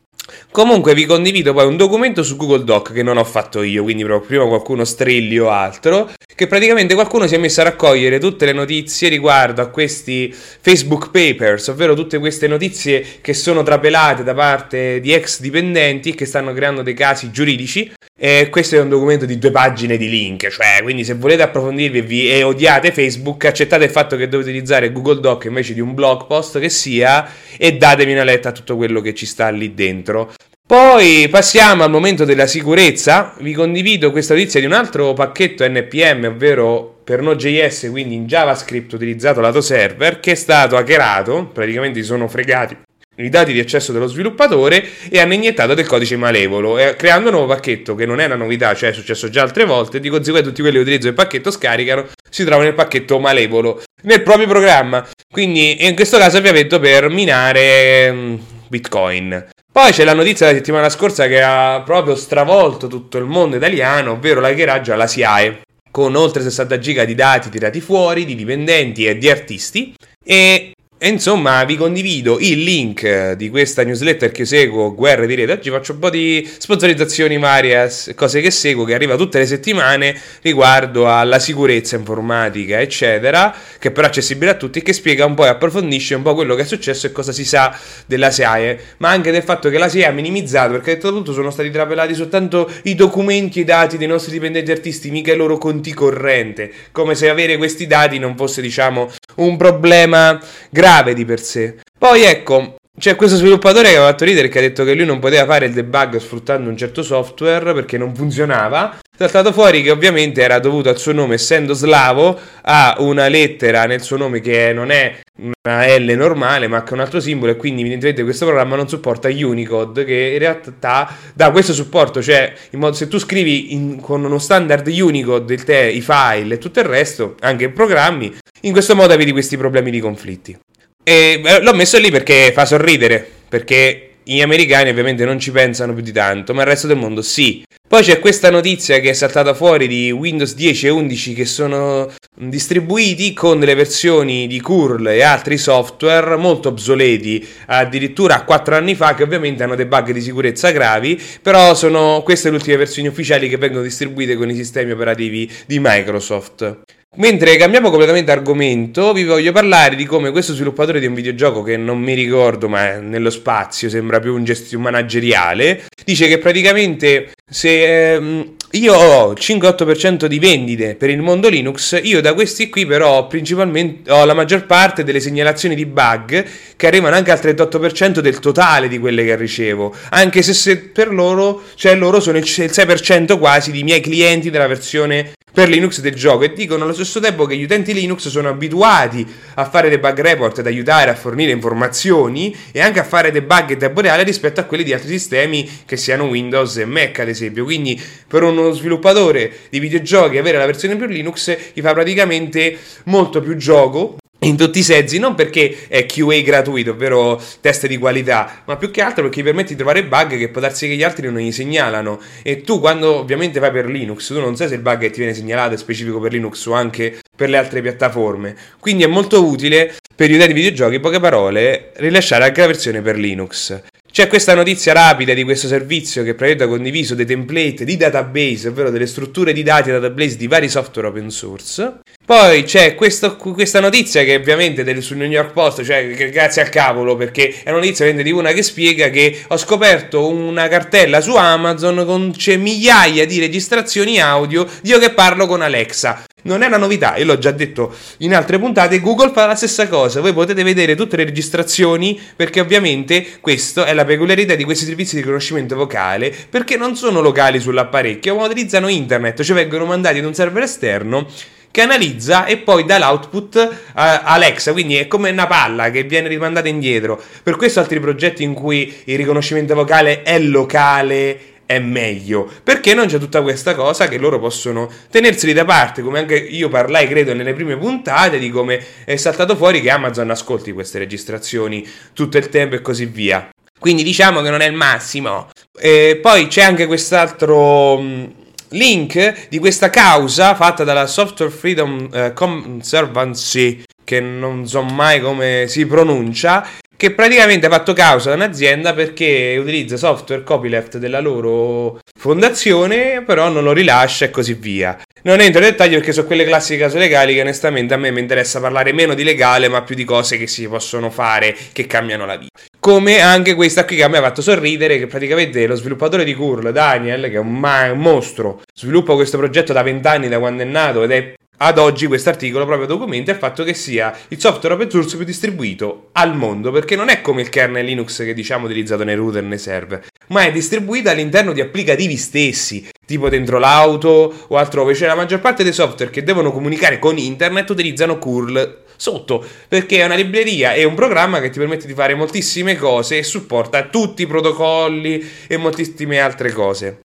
Comunque 0.51 0.93
vi 0.93 1.05
condivido 1.05 1.53
poi 1.53 1.65
un 1.65 1.77
documento 1.77 2.23
su 2.23 2.35
Google 2.35 2.63
Doc 2.63 2.93
che 2.93 3.03
non 3.03 3.17
ho 3.17 3.23
fatto 3.23 3.63
io, 3.63 3.83
quindi 3.83 4.03
proprio 4.03 4.27
prima 4.27 4.45
qualcuno 4.45 4.83
strilli 4.85 5.39
o 5.39 5.49
altro, 5.49 6.11
che 6.35 6.47
praticamente 6.47 6.93
qualcuno 6.93 7.27
si 7.27 7.35
è 7.35 7.37
messo 7.37 7.61
a 7.61 7.65
raccogliere 7.65 8.19
tutte 8.19 8.45
le 8.45 8.53
notizie 8.53 9.09
riguardo 9.09 9.61
a 9.61 9.67
questi 9.67 10.31
Facebook 10.33 11.09
Papers, 11.11 11.67
ovvero 11.69 11.93
tutte 11.95 12.19
queste 12.19 12.47
notizie 12.47 13.03
che 13.21 13.33
sono 13.33 13.63
trapelate 13.63 14.23
da 14.23 14.33
parte 14.33 14.99
di 14.99 15.13
ex 15.13 15.39
dipendenti 15.39 16.13
che 16.13 16.25
stanno 16.25 16.53
creando 16.53 16.81
dei 16.81 16.93
casi 16.93 17.31
giuridici. 17.31 17.91
E 18.15 18.49
questo 18.49 18.75
è 18.75 18.79
un 18.79 18.89
documento 18.89 19.25
di 19.25 19.39
due 19.39 19.51
pagine 19.51 19.97
di 19.97 20.07
link, 20.07 20.47
cioè 20.47 20.81
quindi 20.83 21.03
se 21.03 21.15
volete 21.15 21.41
approfondirvi 21.41 22.29
e 22.29 22.43
odiate 22.43 22.91
Facebook, 22.91 23.43
accettate 23.45 23.85
il 23.85 23.89
fatto 23.89 24.15
che 24.15 24.29
dovete 24.29 24.49
utilizzare 24.49 24.91
Google 24.91 25.19
Doc 25.19 25.45
invece 25.45 25.73
di 25.73 25.81
un 25.81 25.93
blog 25.93 26.27
post 26.27 26.59
che 26.59 26.69
sia 26.69 27.27
e 27.57 27.75
datevi 27.75 28.13
una 28.13 28.23
letta 28.23 28.49
a 28.49 28.51
tutto 28.51 28.75
quello 28.77 29.01
che 29.01 29.13
ci 29.13 29.25
sta 29.25 29.49
lì 29.49 29.73
dentro. 29.73 30.32
Poi 30.73 31.27
passiamo 31.29 31.83
al 31.83 31.91
momento 31.91 32.25
della 32.25 32.47
sicurezza. 32.47 33.35
Vi 33.37 33.53
condivido 33.53 34.09
questa 34.09 34.33
notizia 34.33 34.59
di 34.59 34.65
un 34.65 34.71
altro 34.71 35.13
pacchetto 35.13 35.63
NPM, 35.69 36.25
ovvero 36.25 36.97
per 37.03 37.21
Node.js, 37.21 37.89
quindi 37.91 38.15
in 38.15 38.25
JavaScript 38.25 38.91
utilizzato 38.93 39.39
lato 39.39 39.61
server, 39.61 40.19
che 40.19 40.31
è 40.31 40.35
stato 40.35 40.75
hackerato, 40.75 41.51
praticamente 41.53 41.99
si 41.99 42.07
sono 42.07 42.27
fregati 42.27 42.75
i 43.17 43.29
dati 43.29 43.53
di 43.53 43.59
accesso 43.59 43.91
dello 43.91 44.07
sviluppatore 44.07 44.83
e 45.11 45.19
hanno 45.19 45.35
iniettato 45.35 45.75
del 45.75 45.85
codice 45.85 46.17
malevolo, 46.17 46.79
eh, 46.79 46.95
creando 46.95 47.29
un 47.29 47.35
nuovo 47.35 47.53
pacchetto 47.53 47.93
che 47.93 48.07
non 48.07 48.19
è 48.19 48.25
una 48.25 48.33
novità, 48.33 48.73
cioè 48.73 48.89
è 48.89 48.93
successo 48.93 49.29
già 49.29 49.43
altre 49.43 49.65
volte, 49.65 49.99
di 49.99 50.09
conseguenza 50.09 50.49
tutti 50.49 50.61
quelli 50.61 50.77
che 50.77 50.81
utilizzano 50.81 51.11
il 51.11 51.15
pacchetto 51.15 51.51
scaricano, 51.51 52.07
si 52.27 52.41
trovano 52.41 52.63
nel 52.63 52.73
pacchetto 52.73 53.19
malevolo, 53.19 53.83
nel 54.01 54.23
proprio 54.23 54.47
programma. 54.47 55.07
Quindi 55.31 55.85
in 55.85 55.93
questo 55.93 56.17
caso 56.17 56.39
ovviamente 56.39 56.79
per 56.79 57.09
minare 57.09 58.11
mm, 58.11 58.35
Bitcoin. 58.69 59.51
Poi 59.73 59.91
c'è 59.91 60.03
la 60.03 60.13
notizia 60.13 60.45
della 60.45 60.59
settimana 60.59 60.87
scorsa 60.87 61.25
che 61.25 61.41
ha 61.41 61.81
proprio 61.83 62.13
stravolto 62.13 62.85
tutto 62.85 63.17
il 63.17 63.25
mondo 63.25 63.55
italiano, 63.55 64.11
ovvero 64.11 64.39
l'hackeraggio 64.39 64.93
alla 64.93 65.07
SIAE, 65.07 65.61
con 65.89 66.13
oltre 66.13 66.43
60 66.43 66.77
giga 66.77 67.05
di 67.05 67.15
dati 67.15 67.49
tirati 67.49 67.81
fuori 67.81 68.23
di 68.23 68.35
dipendenti 68.35 69.07
e 69.07 69.17
di 69.17 69.31
artisti. 69.31 69.95
E 70.23 70.72
e 71.03 71.09
insomma, 71.09 71.65
vi 71.65 71.75
condivido 71.75 72.37
il 72.39 72.63
link 72.63 73.33
di 73.33 73.49
questa 73.49 73.83
newsletter 73.83 74.31
che 74.31 74.45
seguo, 74.45 74.95
Guerre 74.95 75.27
di 75.27 75.35
Rete. 75.35 75.51
Oggi 75.51 75.69
faccio 75.69 75.91
un 75.91 75.99
po' 75.99 76.09
di 76.09 76.49
sponsorizzazioni 76.57 77.37
varie, 77.37 77.91
cose 78.15 78.39
che 78.39 78.49
seguo, 78.49 78.85
che 78.85 78.93
arriva 78.93 79.17
tutte 79.17 79.37
le 79.37 79.45
settimane 79.45 80.17
riguardo 80.43 81.13
alla 81.13 81.39
sicurezza 81.39 81.97
informatica, 81.97 82.79
eccetera, 82.79 83.53
che 83.79 83.91
però 83.91 84.07
è 84.07 84.09
accessibile 84.11 84.51
a 84.51 84.53
tutti 84.53 84.79
e 84.79 84.81
che 84.81 84.93
spiega 84.93 85.25
un 85.25 85.33
po' 85.33 85.43
e 85.43 85.49
approfondisce 85.49 86.15
un 86.15 86.21
po' 86.21 86.35
quello 86.35 86.55
che 86.55 86.61
è 86.61 86.65
successo 86.65 87.07
e 87.07 87.11
cosa 87.11 87.33
si 87.33 87.43
sa 87.43 87.77
della 88.05 88.31
SIAE, 88.31 88.79
ma 88.99 89.09
anche 89.09 89.31
del 89.31 89.43
fatto 89.43 89.69
che 89.69 89.77
la 89.77 89.89
SIAE 89.89 90.07
ha 90.07 90.11
minimizzato, 90.11 90.71
perché 90.71 90.93
detto 90.93 91.09
tutto 91.09 91.33
sono 91.33 91.49
stati 91.49 91.69
trapelati 91.69 92.15
soltanto 92.15 92.71
i 92.83 92.95
documenti 92.95 93.59
e 93.59 93.61
i 93.63 93.65
dati 93.65 93.97
dei 93.97 94.07
nostri 94.07 94.31
dipendenti 94.31 94.71
artisti, 94.71 95.11
mica 95.11 95.33
i 95.33 95.35
loro 95.35 95.57
conti 95.57 95.93
corrente, 95.93 96.71
come 96.93 97.13
se 97.13 97.27
avere 97.27 97.57
questi 97.57 97.87
dati 97.87 98.19
non 98.19 98.37
fosse, 98.37 98.61
diciamo, 98.61 99.11
un 99.35 99.57
problema 99.57 100.39
grave 100.69 100.91
di 101.01 101.25
per 101.25 101.41
sé. 101.41 101.77
Poi 101.97 102.21
ecco, 102.23 102.75
c'è 102.95 103.15
questo 103.15 103.37
sviluppatore 103.37 103.89
che 103.89 103.97
ha 103.97 104.05
fatto 104.05 104.23
ridere 104.23 104.49
che 104.49 104.59
ha 104.59 104.61
detto 104.61 104.83
che 104.83 104.93
lui 104.93 105.05
non 105.05 105.17
poteva 105.17 105.45
fare 105.45 105.65
il 105.65 105.73
debug 105.73 106.17
sfruttando 106.17 106.69
un 106.69 106.77
certo 106.77 107.01
software 107.01 107.73
perché 107.73 107.97
non 107.97 108.13
funzionava. 108.13 108.99
Saltato 109.17 109.51
fuori 109.51 109.81
che 109.81 109.89
ovviamente 109.89 110.43
era 110.43 110.59
dovuto 110.59 110.89
al 110.89 110.99
suo 110.99 111.11
nome, 111.11 111.33
essendo 111.35 111.73
slavo, 111.73 112.39
a 112.61 112.95
una 112.99 113.27
lettera 113.29 113.85
nel 113.85 114.01
suo 114.01 114.17
nome 114.17 114.41
che 114.41 114.73
non 114.73 114.91
è 114.91 115.17
una 115.39 115.97
L 115.97 116.13
normale 116.15 116.67
ma 116.67 116.83
che 116.83 116.91
è 116.91 116.93
un 116.93 116.99
altro 116.99 117.19
simbolo 117.19 117.51
e 117.51 117.55
quindi 117.55 117.81
evidentemente 117.81 118.21
questo 118.21 118.45
programma 118.45 118.75
non 118.75 118.87
supporta 118.87 119.27
Unicode 119.27 120.05
che 120.05 120.31
in 120.33 120.39
realtà 120.39 121.15
dà 121.33 121.49
questo 121.49 121.73
supporto, 121.73 122.21
cioè 122.21 122.53
in 122.71 122.79
modo 122.79 122.93
se 122.93 123.07
tu 123.07 123.17
scrivi 123.17 123.73
in, 123.73 123.99
con 124.01 124.23
uno 124.23 124.37
standard 124.37 124.85
Unicode 124.85 125.51
il 125.51 125.63
te, 125.63 125.89
i 125.89 126.01
file 126.01 126.55
e 126.55 126.57
tutto 126.59 126.79
il 126.79 126.85
resto, 126.85 127.35
anche 127.39 127.65
i 127.65 127.69
programmi, 127.69 128.35
in 128.61 128.71
questo 128.71 128.95
modo 128.95 129.17
vedi 129.17 129.31
questi 129.31 129.57
problemi 129.57 129.89
di 129.89 129.99
conflitti. 129.99 130.57
E 131.03 131.41
l'ho 131.61 131.73
messo 131.73 131.97
lì 131.99 132.09
perché 132.09 132.51
fa 132.53 132.65
sorridere, 132.65 133.29
perché 133.49 134.07
gli 134.23 134.41
americani 134.41 134.89
ovviamente 134.89 135.25
non 135.25 135.37
ci 135.37 135.51
pensano 135.51 135.93
più 135.93 136.01
di 136.01 136.13
tanto, 136.13 136.53
ma 136.53 136.61
il 136.61 136.67
resto 136.67 136.87
del 136.87 136.95
mondo 136.95 137.21
sì. 137.21 137.63
Poi 137.85 138.01
c'è 138.01 138.19
questa 138.19 138.49
notizia 138.49 138.99
che 138.99 139.09
è 139.09 139.13
saltata 139.13 139.53
fuori 139.53 139.87
di 139.87 140.11
Windows 140.11 140.55
10 140.55 140.87
e 140.87 140.89
11 140.89 141.33
che 141.33 141.45
sono 141.45 142.09
distribuiti 142.35 143.33
con 143.33 143.59
delle 143.59 143.75
versioni 143.75 144.47
di 144.47 144.61
curl 144.61 145.05
e 145.09 145.21
altri 145.21 145.57
software 145.57 146.37
molto 146.37 146.69
obsoleti, 146.69 147.45
addirittura 147.67 148.43
4 148.43 148.75
anni 148.75 148.95
fa, 148.95 149.13
che 149.13 149.23
ovviamente 149.23 149.61
hanno 149.61 149.75
dei 149.75 149.85
bug 149.85 150.11
di 150.11 150.21
sicurezza 150.21 150.71
gravi, 150.71 151.21
però 151.41 151.75
sono 151.75 152.21
queste 152.23 152.49
le 152.49 152.55
ultime 152.55 152.77
versioni 152.77 153.09
ufficiali 153.09 153.49
che 153.49 153.57
vengono 153.57 153.83
distribuite 153.83 154.35
con 154.35 154.49
i 154.49 154.55
sistemi 154.55 154.91
operativi 154.91 155.51
di 155.67 155.79
Microsoft. 155.79 156.79
Mentre 157.15 157.57
cambiamo 157.57 157.91
completamente 157.91 158.31
argomento, 158.31 159.13
vi 159.13 159.23
voglio 159.23 159.51
parlare 159.51 159.95
di 159.95 160.03
come 160.03 160.31
questo 160.31 160.55
sviluppatore 160.55 160.99
di 160.99 161.05
un 161.05 161.13
videogioco 161.13 161.61
che 161.61 161.77
non 161.77 161.99
mi 161.99 162.15
ricordo, 162.15 162.67
ma 162.67 162.95
nello 162.95 163.29
spazio, 163.29 163.87
sembra 163.87 164.19
più 164.19 164.33
un 164.33 164.43
gestio 164.43 164.79
manageriale, 164.79 165.83
dice 166.03 166.27
che 166.27 166.39
praticamente 166.39 167.33
se 167.47 168.13
ehm, 168.15 168.55
io 168.71 168.95
ho 168.95 169.31
il 169.31 169.37
5-8% 169.39 170.25
di 170.25 170.39
vendite 170.39 170.95
per 170.95 171.11
il 171.11 171.21
mondo 171.21 171.49
Linux, 171.49 171.99
io 172.01 172.19
da 172.19 172.33
questi 172.33 172.67
qui 172.67 172.87
però 172.87 173.27
principalmente 173.27 174.11
ho 174.11 174.25
la 174.25 174.33
maggior 174.33 174.65
parte 174.65 175.03
delle 175.03 175.19
segnalazioni 175.19 175.75
di 175.75 175.85
bug 175.85 176.43
che 176.75 176.87
arrivano 176.87 177.15
anche 177.15 177.29
al 177.29 177.39
38% 177.39 178.21
del 178.21 178.39
totale 178.39 178.87
di 178.87 178.97
quelle 178.97 179.23
che 179.23 179.35
ricevo, 179.35 179.93
anche 180.09 180.41
se, 180.41 180.53
se 180.53 180.79
per 180.79 181.13
loro, 181.13 181.61
cioè 181.75 181.93
loro 181.93 182.19
sono 182.19 182.39
il 182.39 182.45
6% 182.45 183.37
quasi 183.37 183.69
di 183.69 183.83
miei 183.83 184.01
clienti 184.01 184.49
della 184.49 184.65
versione 184.65 185.33
per 185.53 185.69
Linux 185.69 186.01
del 186.01 186.15
gioco 186.15 186.43
e 186.43 186.53
dicono 186.53 186.83
allo 186.83 186.93
stesso 186.93 187.19
tempo 187.19 187.45
che 187.45 187.55
gli 187.55 187.63
utenti 187.63 187.93
Linux 187.93 188.27
sono 188.27 188.49
abituati 188.49 189.25
a 189.53 189.69
fare 189.69 189.87
dei 189.87 189.99
bug 189.99 190.19
report, 190.19 190.59
ad 190.59 190.65
aiutare 190.65 191.11
a 191.11 191.15
fornire 191.15 191.51
informazioni 191.51 192.55
e 192.71 192.81
anche 192.81 192.99
a 192.99 193.03
fare 193.03 193.31
debug 193.31 193.69
in 193.69 193.77
tempo 193.77 194.01
reale 194.01 194.23
rispetto 194.23 194.59
a 194.59 194.63
quelli 194.63 194.83
di 194.83 194.93
altri 194.93 195.09
sistemi 195.09 195.69
che 195.85 195.95
siano 195.95 196.25
Windows 196.25 196.77
e 196.77 196.85
Mac 196.85 197.19
ad 197.19 197.29
esempio. 197.29 197.63
Quindi 197.63 198.01
per 198.27 198.41
uno 198.41 198.71
sviluppatore 198.71 199.51
di 199.69 199.79
videogiochi 199.79 200.37
avere 200.37 200.57
la 200.57 200.65
versione 200.65 200.95
per 200.95 201.09
Linux 201.09 201.55
gli 201.73 201.81
fa 201.81 201.93
praticamente 201.93 202.75
molto 203.03 203.39
più 203.39 203.55
gioco 203.55 204.17
in 204.43 204.57
tutti 204.57 204.79
i 204.79 204.83
sensi, 204.83 205.19
non 205.19 205.35
perché 205.35 205.85
è 205.87 206.05
QA 206.05 206.41
gratuito, 206.41 206.91
ovvero 206.91 207.41
test 207.61 207.87
di 207.87 207.97
qualità, 207.97 208.61
ma 208.65 208.77
più 208.77 208.91
che 208.91 209.01
altro 209.01 209.23
perché 209.23 209.43
permette 209.43 209.69
di 209.69 209.75
trovare 209.75 210.03
bug 210.03 210.37
che 210.37 210.49
può 210.49 210.61
darsi 210.61 210.87
che 210.87 210.95
gli 210.95 211.03
altri 211.03 211.31
non 211.31 211.41
gli 211.41 211.51
segnalano. 211.51 212.19
E 212.41 212.61
tu, 212.61 212.79
quando 212.79 213.15
ovviamente 213.15 213.59
vai 213.59 213.71
per 213.71 213.87
Linux, 213.87 214.27
tu 214.27 214.39
non 214.39 214.55
sai 214.55 214.67
se 214.67 214.75
il 214.75 214.81
bug 214.81 214.99
che 214.99 215.09
ti 215.09 215.19
viene 215.19 215.33
segnalato 215.33 215.73
è 215.73 215.77
specifico 215.77 216.19
per 216.19 216.31
Linux 216.31 216.65
o 216.65 216.73
anche 216.73 217.19
per 217.35 217.49
le 217.49 217.57
altre 217.57 217.81
piattaforme. 217.81 218.55
Quindi 218.79 219.03
è 219.03 219.07
molto 219.07 219.45
utile 219.45 219.93
per 220.15 220.29
gli 220.29 220.35
utenti 220.35 220.53
videogiochi, 220.53 220.95
in 220.95 221.01
poche 221.01 221.19
parole, 221.19 221.91
rilasciare 221.95 222.45
anche 222.45 222.61
la 222.61 222.67
versione 222.67 223.01
per 223.01 223.17
Linux. 223.17 223.81
C'è 224.13 224.27
questa 224.27 224.53
notizia 224.53 224.93
rapida 224.93 225.33
di 225.33 225.41
questo 225.41 225.67
servizio 225.67 226.21
che 226.21 226.35
praticamente 226.35 226.65
ha 226.65 226.67
condiviso 226.67 227.15
dei 227.15 227.25
template 227.25 227.83
di 227.83 227.97
database, 227.97 228.67
ovvero 228.67 228.91
delle 228.91 229.07
strutture 229.07 229.53
di 229.53 229.63
dati 229.63 229.89
database 229.89 230.37
di 230.37 230.45
vari 230.45 230.69
software 230.69 231.07
open 231.07 231.31
source. 231.31 232.01
Poi 232.23 232.61
c'è 232.61 232.93
questo, 232.93 233.35
questa 233.37 233.79
notizia 233.79 234.23
che 234.23 234.35
ovviamente 234.35 234.83
del, 234.83 235.01
sul 235.01 235.17
New 235.17 235.27
York 235.27 235.51
Post, 235.51 235.83
cioè 235.83 236.29
grazie 236.29 236.61
al 236.61 236.69
cavolo, 236.69 237.15
perché 237.15 237.61
è 237.63 237.71
una 237.71 237.79
notizia 237.79 238.13
di 238.13 238.31
una 238.31 238.51
che 238.51 238.61
spiega 238.61 239.09
che 239.09 239.45
ho 239.47 239.57
scoperto 239.57 240.27
una 240.27 240.67
cartella 240.67 241.19
su 241.19 241.33
Amazon 241.35 242.05
con 242.05 242.33
c'è 242.37 242.55
migliaia 242.55 243.25
di 243.25 243.39
registrazioni 243.39 244.21
audio 244.21 244.69
di 244.79 244.91
io 244.91 244.99
che 244.99 245.09
parlo 245.09 245.47
con 245.47 245.63
Alexa. 245.63 246.23
Non 246.43 246.61
è 246.61 246.67
una 246.67 246.77
novità, 246.77 247.15
io 247.15 247.25
l'ho 247.25 247.37
già 247.37 247.51
detto 247.51 247.93
in 248.17 248.35
altre 248.35 248.59
puntate, 248.59 248.99
Google 248.99 249.31
fa 249.31 249.45
la 249.45 249.55
stessa 249.55 249.87
cosa, 249.87 250.19
voi 250.19 250.33
potete 250.33 250.63
vedere 250.63 250.95
tutte 250.95 251.15
le 251.15 251.23
registrazioni 251.23 252.19
perché 252.35 252.59
ovviamente 252.59 253.39
questa 253.39 253.85
è 253.85 253.93
la 253.93 254.03
peculiarità 254.03 254.55
di 254.55 254.65
questi 254.65 254.85
servizi 254.85 255.15
di 255.15 255.21
riconoscimento 255.21 255.75
vocale 255.75 256.33
perché 256.49 256.75
non 256.75 256.95
sono 256.95 257.21
locali 257.21 257.59
sull'apparecchio 257.59 258.35
ma 258.35 258.45
utilizzano 258.45 258.89
internet, 258.89 259.41
cioè 259.41 259.55
vengono 259.55 259.85
mandati 259.85 260.19
ad 260.19 260.25
un 260.25 260.33
server 260.33 260.63
esterno 260.63 261.27
che 261.73 261.81
analizza 261.81 262.45
e 262.45 262.57
poi 262.57 262.85
dà 262.85 262.99
l'output 262.99 263.77
a 263.93 264.21
Alexa, 264.21 264.73
quindi 264.73 264.97
è 264.97 265.07
come 265.07 265.31
una 265.31 265.47
palla 265.47 265.89
che 265.89 266.03
viene 266.03 266.27
rimandata 266.27 266.67
indietro. 266.67 267.19
Per 267.41 267.55
questo 267.55 267.79
altri 267.79 267.99
progetti 267.99 268.43
in 268.43 268.53
cui 268.53 268.93
il 269.05 269.17
riconoscimento 269.17 269.73
vocale 269.73 270.21
è 270.21 270.37
locale 270.37 271.52
è 271.65 271.79
meglio. 271.79 272.49
Perché 272.63 272.93
non 272.93 273.07
c'è 273.07 273.19
tutta 273.19 273.41
questa 273.41 273.75
cosa 273.75 274.07
che 274.07 274.17
loro 274.17 274.39
possono 274.39 274.89
tenerseli 275.09 275.53
da 275.53 275.65
parte 275.65 276.01
come 276.01 276.19
anche 276.19 276.35
io 276.35 276.69
parlai 276.69 277.07
credo 277.07 277.33
nelle 277.33 277.53
prime 277.53 277.77
puntate 277.77 278.39
di 278.39 278.49
come 278.49 278.83
è 279.05 279.15
saltato 279.15 279.55
fuori 279.55 279.81
che 279.81 279.89
Amazon 279.89 280.29
ascolti 280.29 280.71
queste 280.71 280.99
registrazioni 280.99 281.87
tutto 282.13 282.37
il 282.37 282.49
tempo 282.49 282.75
e 282.75 282.81
così 282.81 283.05
via. 283.05 283.49
Quindi 283.79 284.03
diciamo 284.03 284.41
che 284.41 284.49
non 284.49 284.61
è 284.61 284.67
il 284.67 284.73
massimo. 284.73 285.49
E 285.79 286.19
poi 286.21 286.47
c'è 286.47 286.63
anche 286.63 286.85
quest'altro 286.85 287.99
mm, 287.99 288.25
link 288.69 289.47
di 289.49 289.59
questa 289.59 289.89
causa 289.89 290.55
fatta 290.55 290.83
dalla 290.83 291.07
Software 291.07 291.51
Freedom 291.51 292.09
eh, 292.13 292.33
Conservancy 292.33 293.83
che 294.03 294.19
non 294.19 294.67
so 294.67 294.83
mai 294.83 295.21
come 295.21 295.65
si 295.67 295.85
pronuncia 295.85 296.67
che 297.03 297.11
praticamente 297.11 297.65
ha 297.65 297.69
fatto 297.69 297.91
causa 297.91 298.31
a 298.31 298.35
un'azienda 298.35 298.93
perché 298.93 299.57
utilizza 299.59 299.97
software 299.97 300.41
copyleft 300.41 300.99
della 300.99 301.19
loro 301.19 301.99
fondazione, 302.17 303.23
però 303.25 303.49
non 303.49 303.65
lo 303.65 303.73
rilascia 303.73 304.23
e 304.23 304.29
così 304.29 304.53
via. 304.53 304.97
Non 305.23 305.41
entro 305.41 305.59
nei 305.59 305.71
dettagli 305.71 305.95
perché 305.95 306.13
sono 306.13 306.27
quelle 306.27 306.45
classiche 306.45 306.83
case 306.83 306.97
legali 306.97 307.33
che 307.33 307.41
onestamente 307.41 307.93
a 307.93 307.97
me 307.97 308.09
mi 308.11 308.21
interessa 308.21 308.61
parlare 308.61 308.93
meno 308.93 309.15
di 309.15 309.25
legale, 309.25 309.67
ma 309.67 309.81
più 309.81 309.95
di 309.95 310.05
cose 310.05 310.37
che 310.37 310.47
si 310.47 310.65
possono 310.65 311.09
fare 311.09 311.53
che 311.73 311.85
cambiano 311.87 312.25
la 312.25 312.37
vita. 312.37 312.57
Come 312.79 313.19
anche 313.19 313.53
questa 313.53 313.83
qui 313.83 313.97
che 313.97 314.03
a 314.03 314.07
me 314.07 314.19
ha 314.19 314.21
fatto 314.21 314.41
sorridere, 314.41 314.97
che 314.97 315.07
praticamente 315.07 315.67
lo 315.67 315.75
sviluppatore 315.75 316.23
di 316.23 316.33
Curl, 316.33 316.71
Daniel, 316.71 317.23
che 317.23 317.35
è 317.35 317.39
un, 317.39 317.59
ma- 317.59 317.91
un 317.91 317.99
mostro, 317.99 318.61
sviluppa 318.73 319.13
questo 319.15 319.37
progetto 319.37 319.73
da 319.73 319.81
vent'anni, 319.81 320.29
da 320.29 320.39
quando 320.39 320.61
è 320.61 320.65
nato 320.65 321.03
ed 321.03 321.11
è 321.11 321.33
ad 321.65 321.77
oggi 321.77 322.07
questo 322.07 322.27
articolo 322.27 322.65
proprio 322.65 322.87
documenta 322.87 323.31
il 323.31 323.37
fatto 323.37 323.63
che 323.63 323.73
sia 323.73 324.13
il 324.27 324.39
software 324.39 324.75
open 324.75 324.89
source 324.89 325.15
più 325.15 325.25
distribuito 325.25 326.09
al 326.11 326.35
mondo, 326.35 326.71
perché 326.71 326.97
non 326.97 327.07
è 327.07 327.21
come 327.21 327.41
il 327.41 327.47
kernel 327.47 327.85
Linux 327.85 328.17
che 328.17 328.33
diciamo 328.33 328.65
utilizzato 328.65 329.05
nei 329.05 329.15
router, 329.15 329.43
nei 329.43 329.57
server, 329.57 330.05
ma 330.27 330.41
è 330.41 330.51
distribuito 330.51 331.09
all'interno 331.09 331.53
di 331.53 331.61
applicativi 331.61 332.17
stessi, 332.17 332.89
tipo 333.05 333.29
dentro 333.29 333.59
l'auto 333.59 334.33
o 334.45 334.57
altrove, 334.57 334.93
cioè 334.93 335.07
la 335.07 335.15
maggior 335.15 335.39
parte 335.39 335.63
dei 335.63 335.71
software 335.71 336.11
che 336.11 336.23
devono 336.23 336.51
comunicare 336.51 336.99
con 336.99 337.17
internet 337.17 337.69
utilizzano 337.69 338.19
curl 338.19 338.81
sotto, 338.97 339.45
perché 339.69 340.01
è 340.01 340.05
una 340.05 340.15
libreria 340.15 340.73
e 340.73 340.83
un 340.83 340.95
programma 340.95 341.39
che 341.39 341.49
ti 341.49 341.59
permette 341.59 341.87
di 341.87 341.93
fare 341.93 342.13
moltissime 342.13 342.75
cose 342.75 343.19
e 343.19 343.23
supporta 343.23 343.83
tutti 343.83 344.23
i 344.23 344.27
protocolli 344.27 345.25
e 345.47 345.55
moltissime 345.55 346.19
altre 346.19 346.51
cose. 346.51 347.02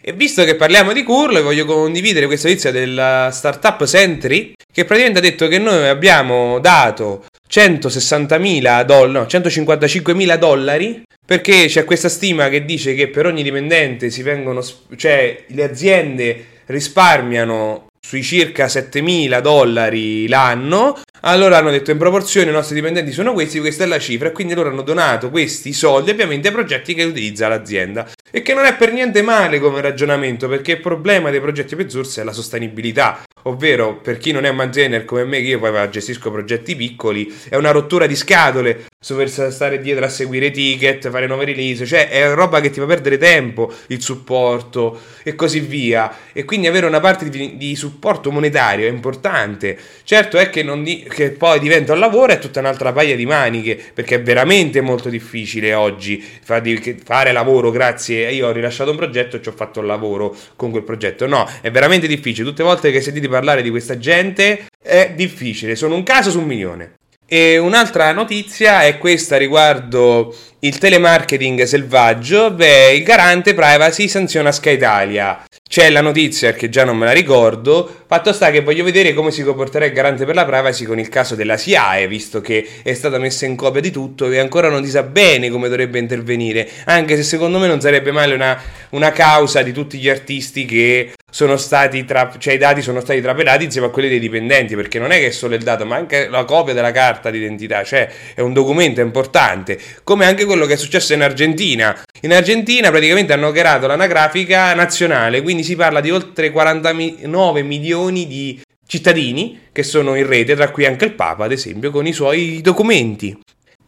E 0.00 0.12
visto 0.12 0.44
che 0.44 0.54
parliamo 0.54 0.92
di 0.92 1.02
curl, 1.02 1.42
voglio 1.42 1.64
condividere 1.64 2.26
questa 2.26 2.46
notizia 2.46 2.70
della 2.70 3.30
startup 3.32 3.82
Sentry, 3.82 4.52
che 4.72 4.84
praticamente 4.84 5.18
ha 5.18 5.28
detto 5.28 5.48
che 5.48 5.58
noi 5.58 5.88
abbiamo 5.88 6.60
dato 6.60 7.26
160.000 7.50 8.84
dollari, 8.84 9.12
no, 9.12 9.22
155.000 9.22 10.36
dollari, 10.36 11.02
perché 11.26 11.66
c'è 11.66 11.84
questa 11.84 12.08
stima 12.08 12.48
che 12.48 12.64
dice 12.64 12.94
che 12.94 13.08
per 13.08 13.26
ogni 13.26 13.42
dipendente 13.42 14.08
si 14.10 14.22
vengono, 14.22 14.64
cioè 14.96 15.44
le 15.48 15.64
aziende 15.64 16.44
risparmiano 16.66 17.88
sui 18.00 18.22
circa 18.22 18.66
7.000 18.66 19.40
dollari 19.40 20.28
l'anno 20.28 21.00
allora 21.20 21.58
hanno 21.58 21.70
detto 21.70 21.90
in 21.90 21.98
proporzione 21.98 22.50
i 22.50 22.52
nostri 22.52 22.74
dipendenti 22.74 23.12
sono 23.12 23.32
questi, 23.32 23.58
questa 23.58 23.84
è 23.84 23.86
la 23.86 23.98
cifra 23.98 24.28
e 24.28 24.32
quindi 24.32 24.54
loro 24.54 24.68
hanno 24.68 24.82
donato 24.82 25.30
questi 25.30 25.72
soldi 25.72 26.10
ovviamente 26.10 26.48
ai 26.48 26.54
progetti 26.54 26.94
che 26.94 27.04
utilizza 27.04 27.48
l'azienda. 27.48 28.08
E 28.30 28.42
che 28.42 28.54
non 28.54 28.64
è 28.64 28.76
per 28.76 28.92
niente 28.92 29.22
male 29.22 29.58
come 29.58 29.80
ragionamento 29.80 30.48
perché 30.48 30.72
il 30.72 30.80
problema 30.80 31.30
dei 31.30 31.40
progetti 31.40 31.74
open 31.74 31.88
source 31.88 32.20
è 32.20 32.24
la 32.24 32.32
sostenibilità. 32.32 33.22
Ovvero, 33.42 33.96
per 33.96 34.18
chi 34.18 34.32
non 34.32 34.44
è 34.44 34.48
un 34.50 34.56
maintainer 34.56 35.04
come 35.04 35.24
me, 35.24 35.40
che 35.40 35.46
io 35.46 35.58
poi 35.58 35.90
gestisco 35.90 36.30
progetti 36.30 36.76
piccoli, 36.76 37.34
è 37.48 37.56
una 37.56 37.70
rottura 37.70 38.06
di 38.06 38.14
scatole 38.14 38.86
dover 39.06 39.30
stare 39.30 39.80
dietro 39.80 40.04
a 40.04 40.08
seguire 40.08 40.50
ticket, 40.50 41.08
fare 41.08 41.26
nuove 41.26 41.44
release, 41.44 41.86
cioè 41.86 42.08
è 42.08 42.32
roba 42.34 42.60
che 42.60 42.70
ti 42.70 42.80
fa 42.80 42.86
perdere 42.86 43.16
tempo, 43.16 43.72
il 43.86 44.02
supporto 44.02 45.00
e 45.22 45.34
così 45.34 45.60
via. 45.60 46.14
E 46.32 46.44
quindi 46.44 46.66
avere 46.66 46.86
una 46.86 47.00
parte 47.00 47.28
di, 47.28 47.56
di 47.56 47.76
supporto 47.76 48.30
monetario 48.30 48.86
è 48.86 48.90
importante. 48.90 49.78
Certo 50.02 50.36
è 50.36 50.50
che, 50.50 50.64
di, 50.82 51.07
che, 51.08 51.30
poi 51.30 51.58
diventa 51.58 51.92
un 51.92 51.98
lavoro 51.98 52.32
è 52.32 52.38
tutta 52.38 52.60
un'altra 52.60 52.92
paia 52.92 53.16
di 53.16 53.26
maniche, 53.26 53.80
perché 53.92 54.16
è 54.16 54.22
veramente 54.22 54.80
molto 54.80 55.08
difficile 55.08 55.74
oggi 55.74 56.24
fare 56.42 57.32
lavoro 57.32 57.70
grazie. 57.70 58.30
Io 58.30 58.46
ho 58.46 58.52
rilasciato 58.52 58.90
un 58.90 58.96
progetto 58.96 59.36
e 59.36 59.42
ci 59.42 59.48
ho 59.48 59.52
fatto 59.52 59.80
il 59.80 59.86
lavoro 59.86 60.36
con 60.54 60.70
quel 60.70 60.84
progetto. 60.84 61.26
No, 61.26 61.48
è 61.60 61.70
veramente 61.70 62.06
difficile. 62.06 62.46
Tutte 62.46 62.62
le 62.62 62.68
volte 62.68 62.90
che 62.92 63.00
sentite 63.00 63.28
parlare 63.28 63.62
di 63.62 63.70
questa 63.70 63.98
gente 63.98 64.66
è 64.80 65.12
difficile. 65.16 65.74
Sono 65.74 65.94
un 65.94 66.02
caso 66.02 66.30
su 66.30 66.38
un 66.38 66.46
milione. 66.46 66.92
E 67.30 67.58
un'altra 67.58 68.10
notizia 68.12 68.84
è 68.84 68.96
questa 68.96 69.36
riguardo 69.36 70.34
il 70.60 70.78
telemarketing 70.78 71.64
selvaggio. 71.64 72.50
Beh, 72.52 72.94
il 72.94 73.02
garante 73.02 73.52
privacy 73.52 74.08
sanziona 74.08 74.50
Sky 74.50 74.72
Italia. 74.72 75.44
C'è 75.68 75.90
la 75.90 76.00
notizia 76.00 76.54
che 76.54 76.70
già 76.70 76.86
non 76.86 76.96
me 76.96 77.04
la 77.04 77.12
ricordo. 77.12 77.96
Fatto 78.06 78.32
sta 78.32 78.50
che 78.50 78.62
voglio 78.62 78.84
vedere 78.84 79.12
come 79.12 79.30
si 79.30 79.42
comporterà 79.42 79.84
il 79.84 79.92
garante 79.92 80.24
per 80.24 80.34
la 80.34 80.46
privacy 80.46 80.86
con 80.86 80.98
il 80.98 81.10
caso 81.10 81.34
della 81.34 81.58
SIAE, 81.58 82.08
visto 82.08 82.40
che 82.40 82.66
è 82.82 82.94
stata 82.94 83.18
messa 83.18 83.44
in 83.44 83.54
copia 83.54 83.82
di 83.82 83.90
tutto 83.90 84.30
e 84.30 84.38
ancora 84.38 84.70
non 84.70 84.82
si 84.82 84.88
sa 84.88 85.02
bene 85.02 85.50
come 85.50 85.68
dovrebbe 85.68 85.98
intervenire. 85.98 86.66
Anche 86.86 87.16
se 87.16 87.22
secondo 87.22 87.58
me 87.58 87.66
non 87.66 87.82
sarebbe 87.82 88.12
male 88.12 88.32
una, 88.32 88.58
una 88.90 89.12
causa 89.12 89.60
di 89.60 89.72
tutti 89.72 89.98
gli 89.98 90.08
artisti 90.08 90.64
che 90.64 91.12
sono 91.30 91.58
stati 91.58 92.06
tra, 92.06 92.32
cioè 92.38 92.54
i 92.54 92.58
dati 92.58 92.80
sono 92.80 93.00
stati 93.00 93.20
trapelati 93.20 93.64
insieme 93.64 93.88
a 93.88 93.90
quelli 93.90 94.08
dei 94.08 94.18
dipendenti, 94.18 94.74
perché 94.74 94.98
non 94.98 95.10
è 95.10 95.18
che 95.18 95.26
è 95.26 95.30
solo 95.30 95.54
il 95.54 95.62
dato, 95.62 95.84
ma 95.84 95.96
anche 95.96 96.28
la 96.28 96.44
copia 96.46 96.72
della 96.72 96.90
carta 96.90 97.28
d'identità, 97.30 97.84
cioè 97.84 98.08
è 98.34 98.40
un 98.40 98.54
documento 98.54 99.02
importante, 99.02 99.78
come 100.02 100.24
anche 100.24 100.46
quello 100.46 100.64
che 100.64 100.72
è 100.72 100.76
successo 100.76 101.12
in 101.12 101.20
Argentina. 101.20 101.94
In 102.22 102.32
Argentina 102.32 102.88
praticamente 102.88 103.34
hanno 103.34 103.52
creato 103.52 103.86
l'anagrafica 103.86 104.72
nazionale, 104.72 105.42
quindi 105.42 105.57
si 105.62 105.76
parla 105.76 106.00
di 106.00 106.10
oltre 106.10 106.50
49 106.50 107.62
milioni 107.62 108.26
di 108.26 108.60
cittadini 108.86 109.60
che 109.72 109.82
sono 109.82 110.14
in 110.14 110.26
rete, 110.26 110.54
tra 110.54 110.70
cui 110.70 110.86
anche 110.86 111.04
il 111.04 111.14
Papa, 111.14 111.44
ad 111.44 111.52
esempio, 111.52 111.90
con 111.90 112.06
i 112.06 112.12
suoi 112.12 112.60
documenti. 112.60 113.38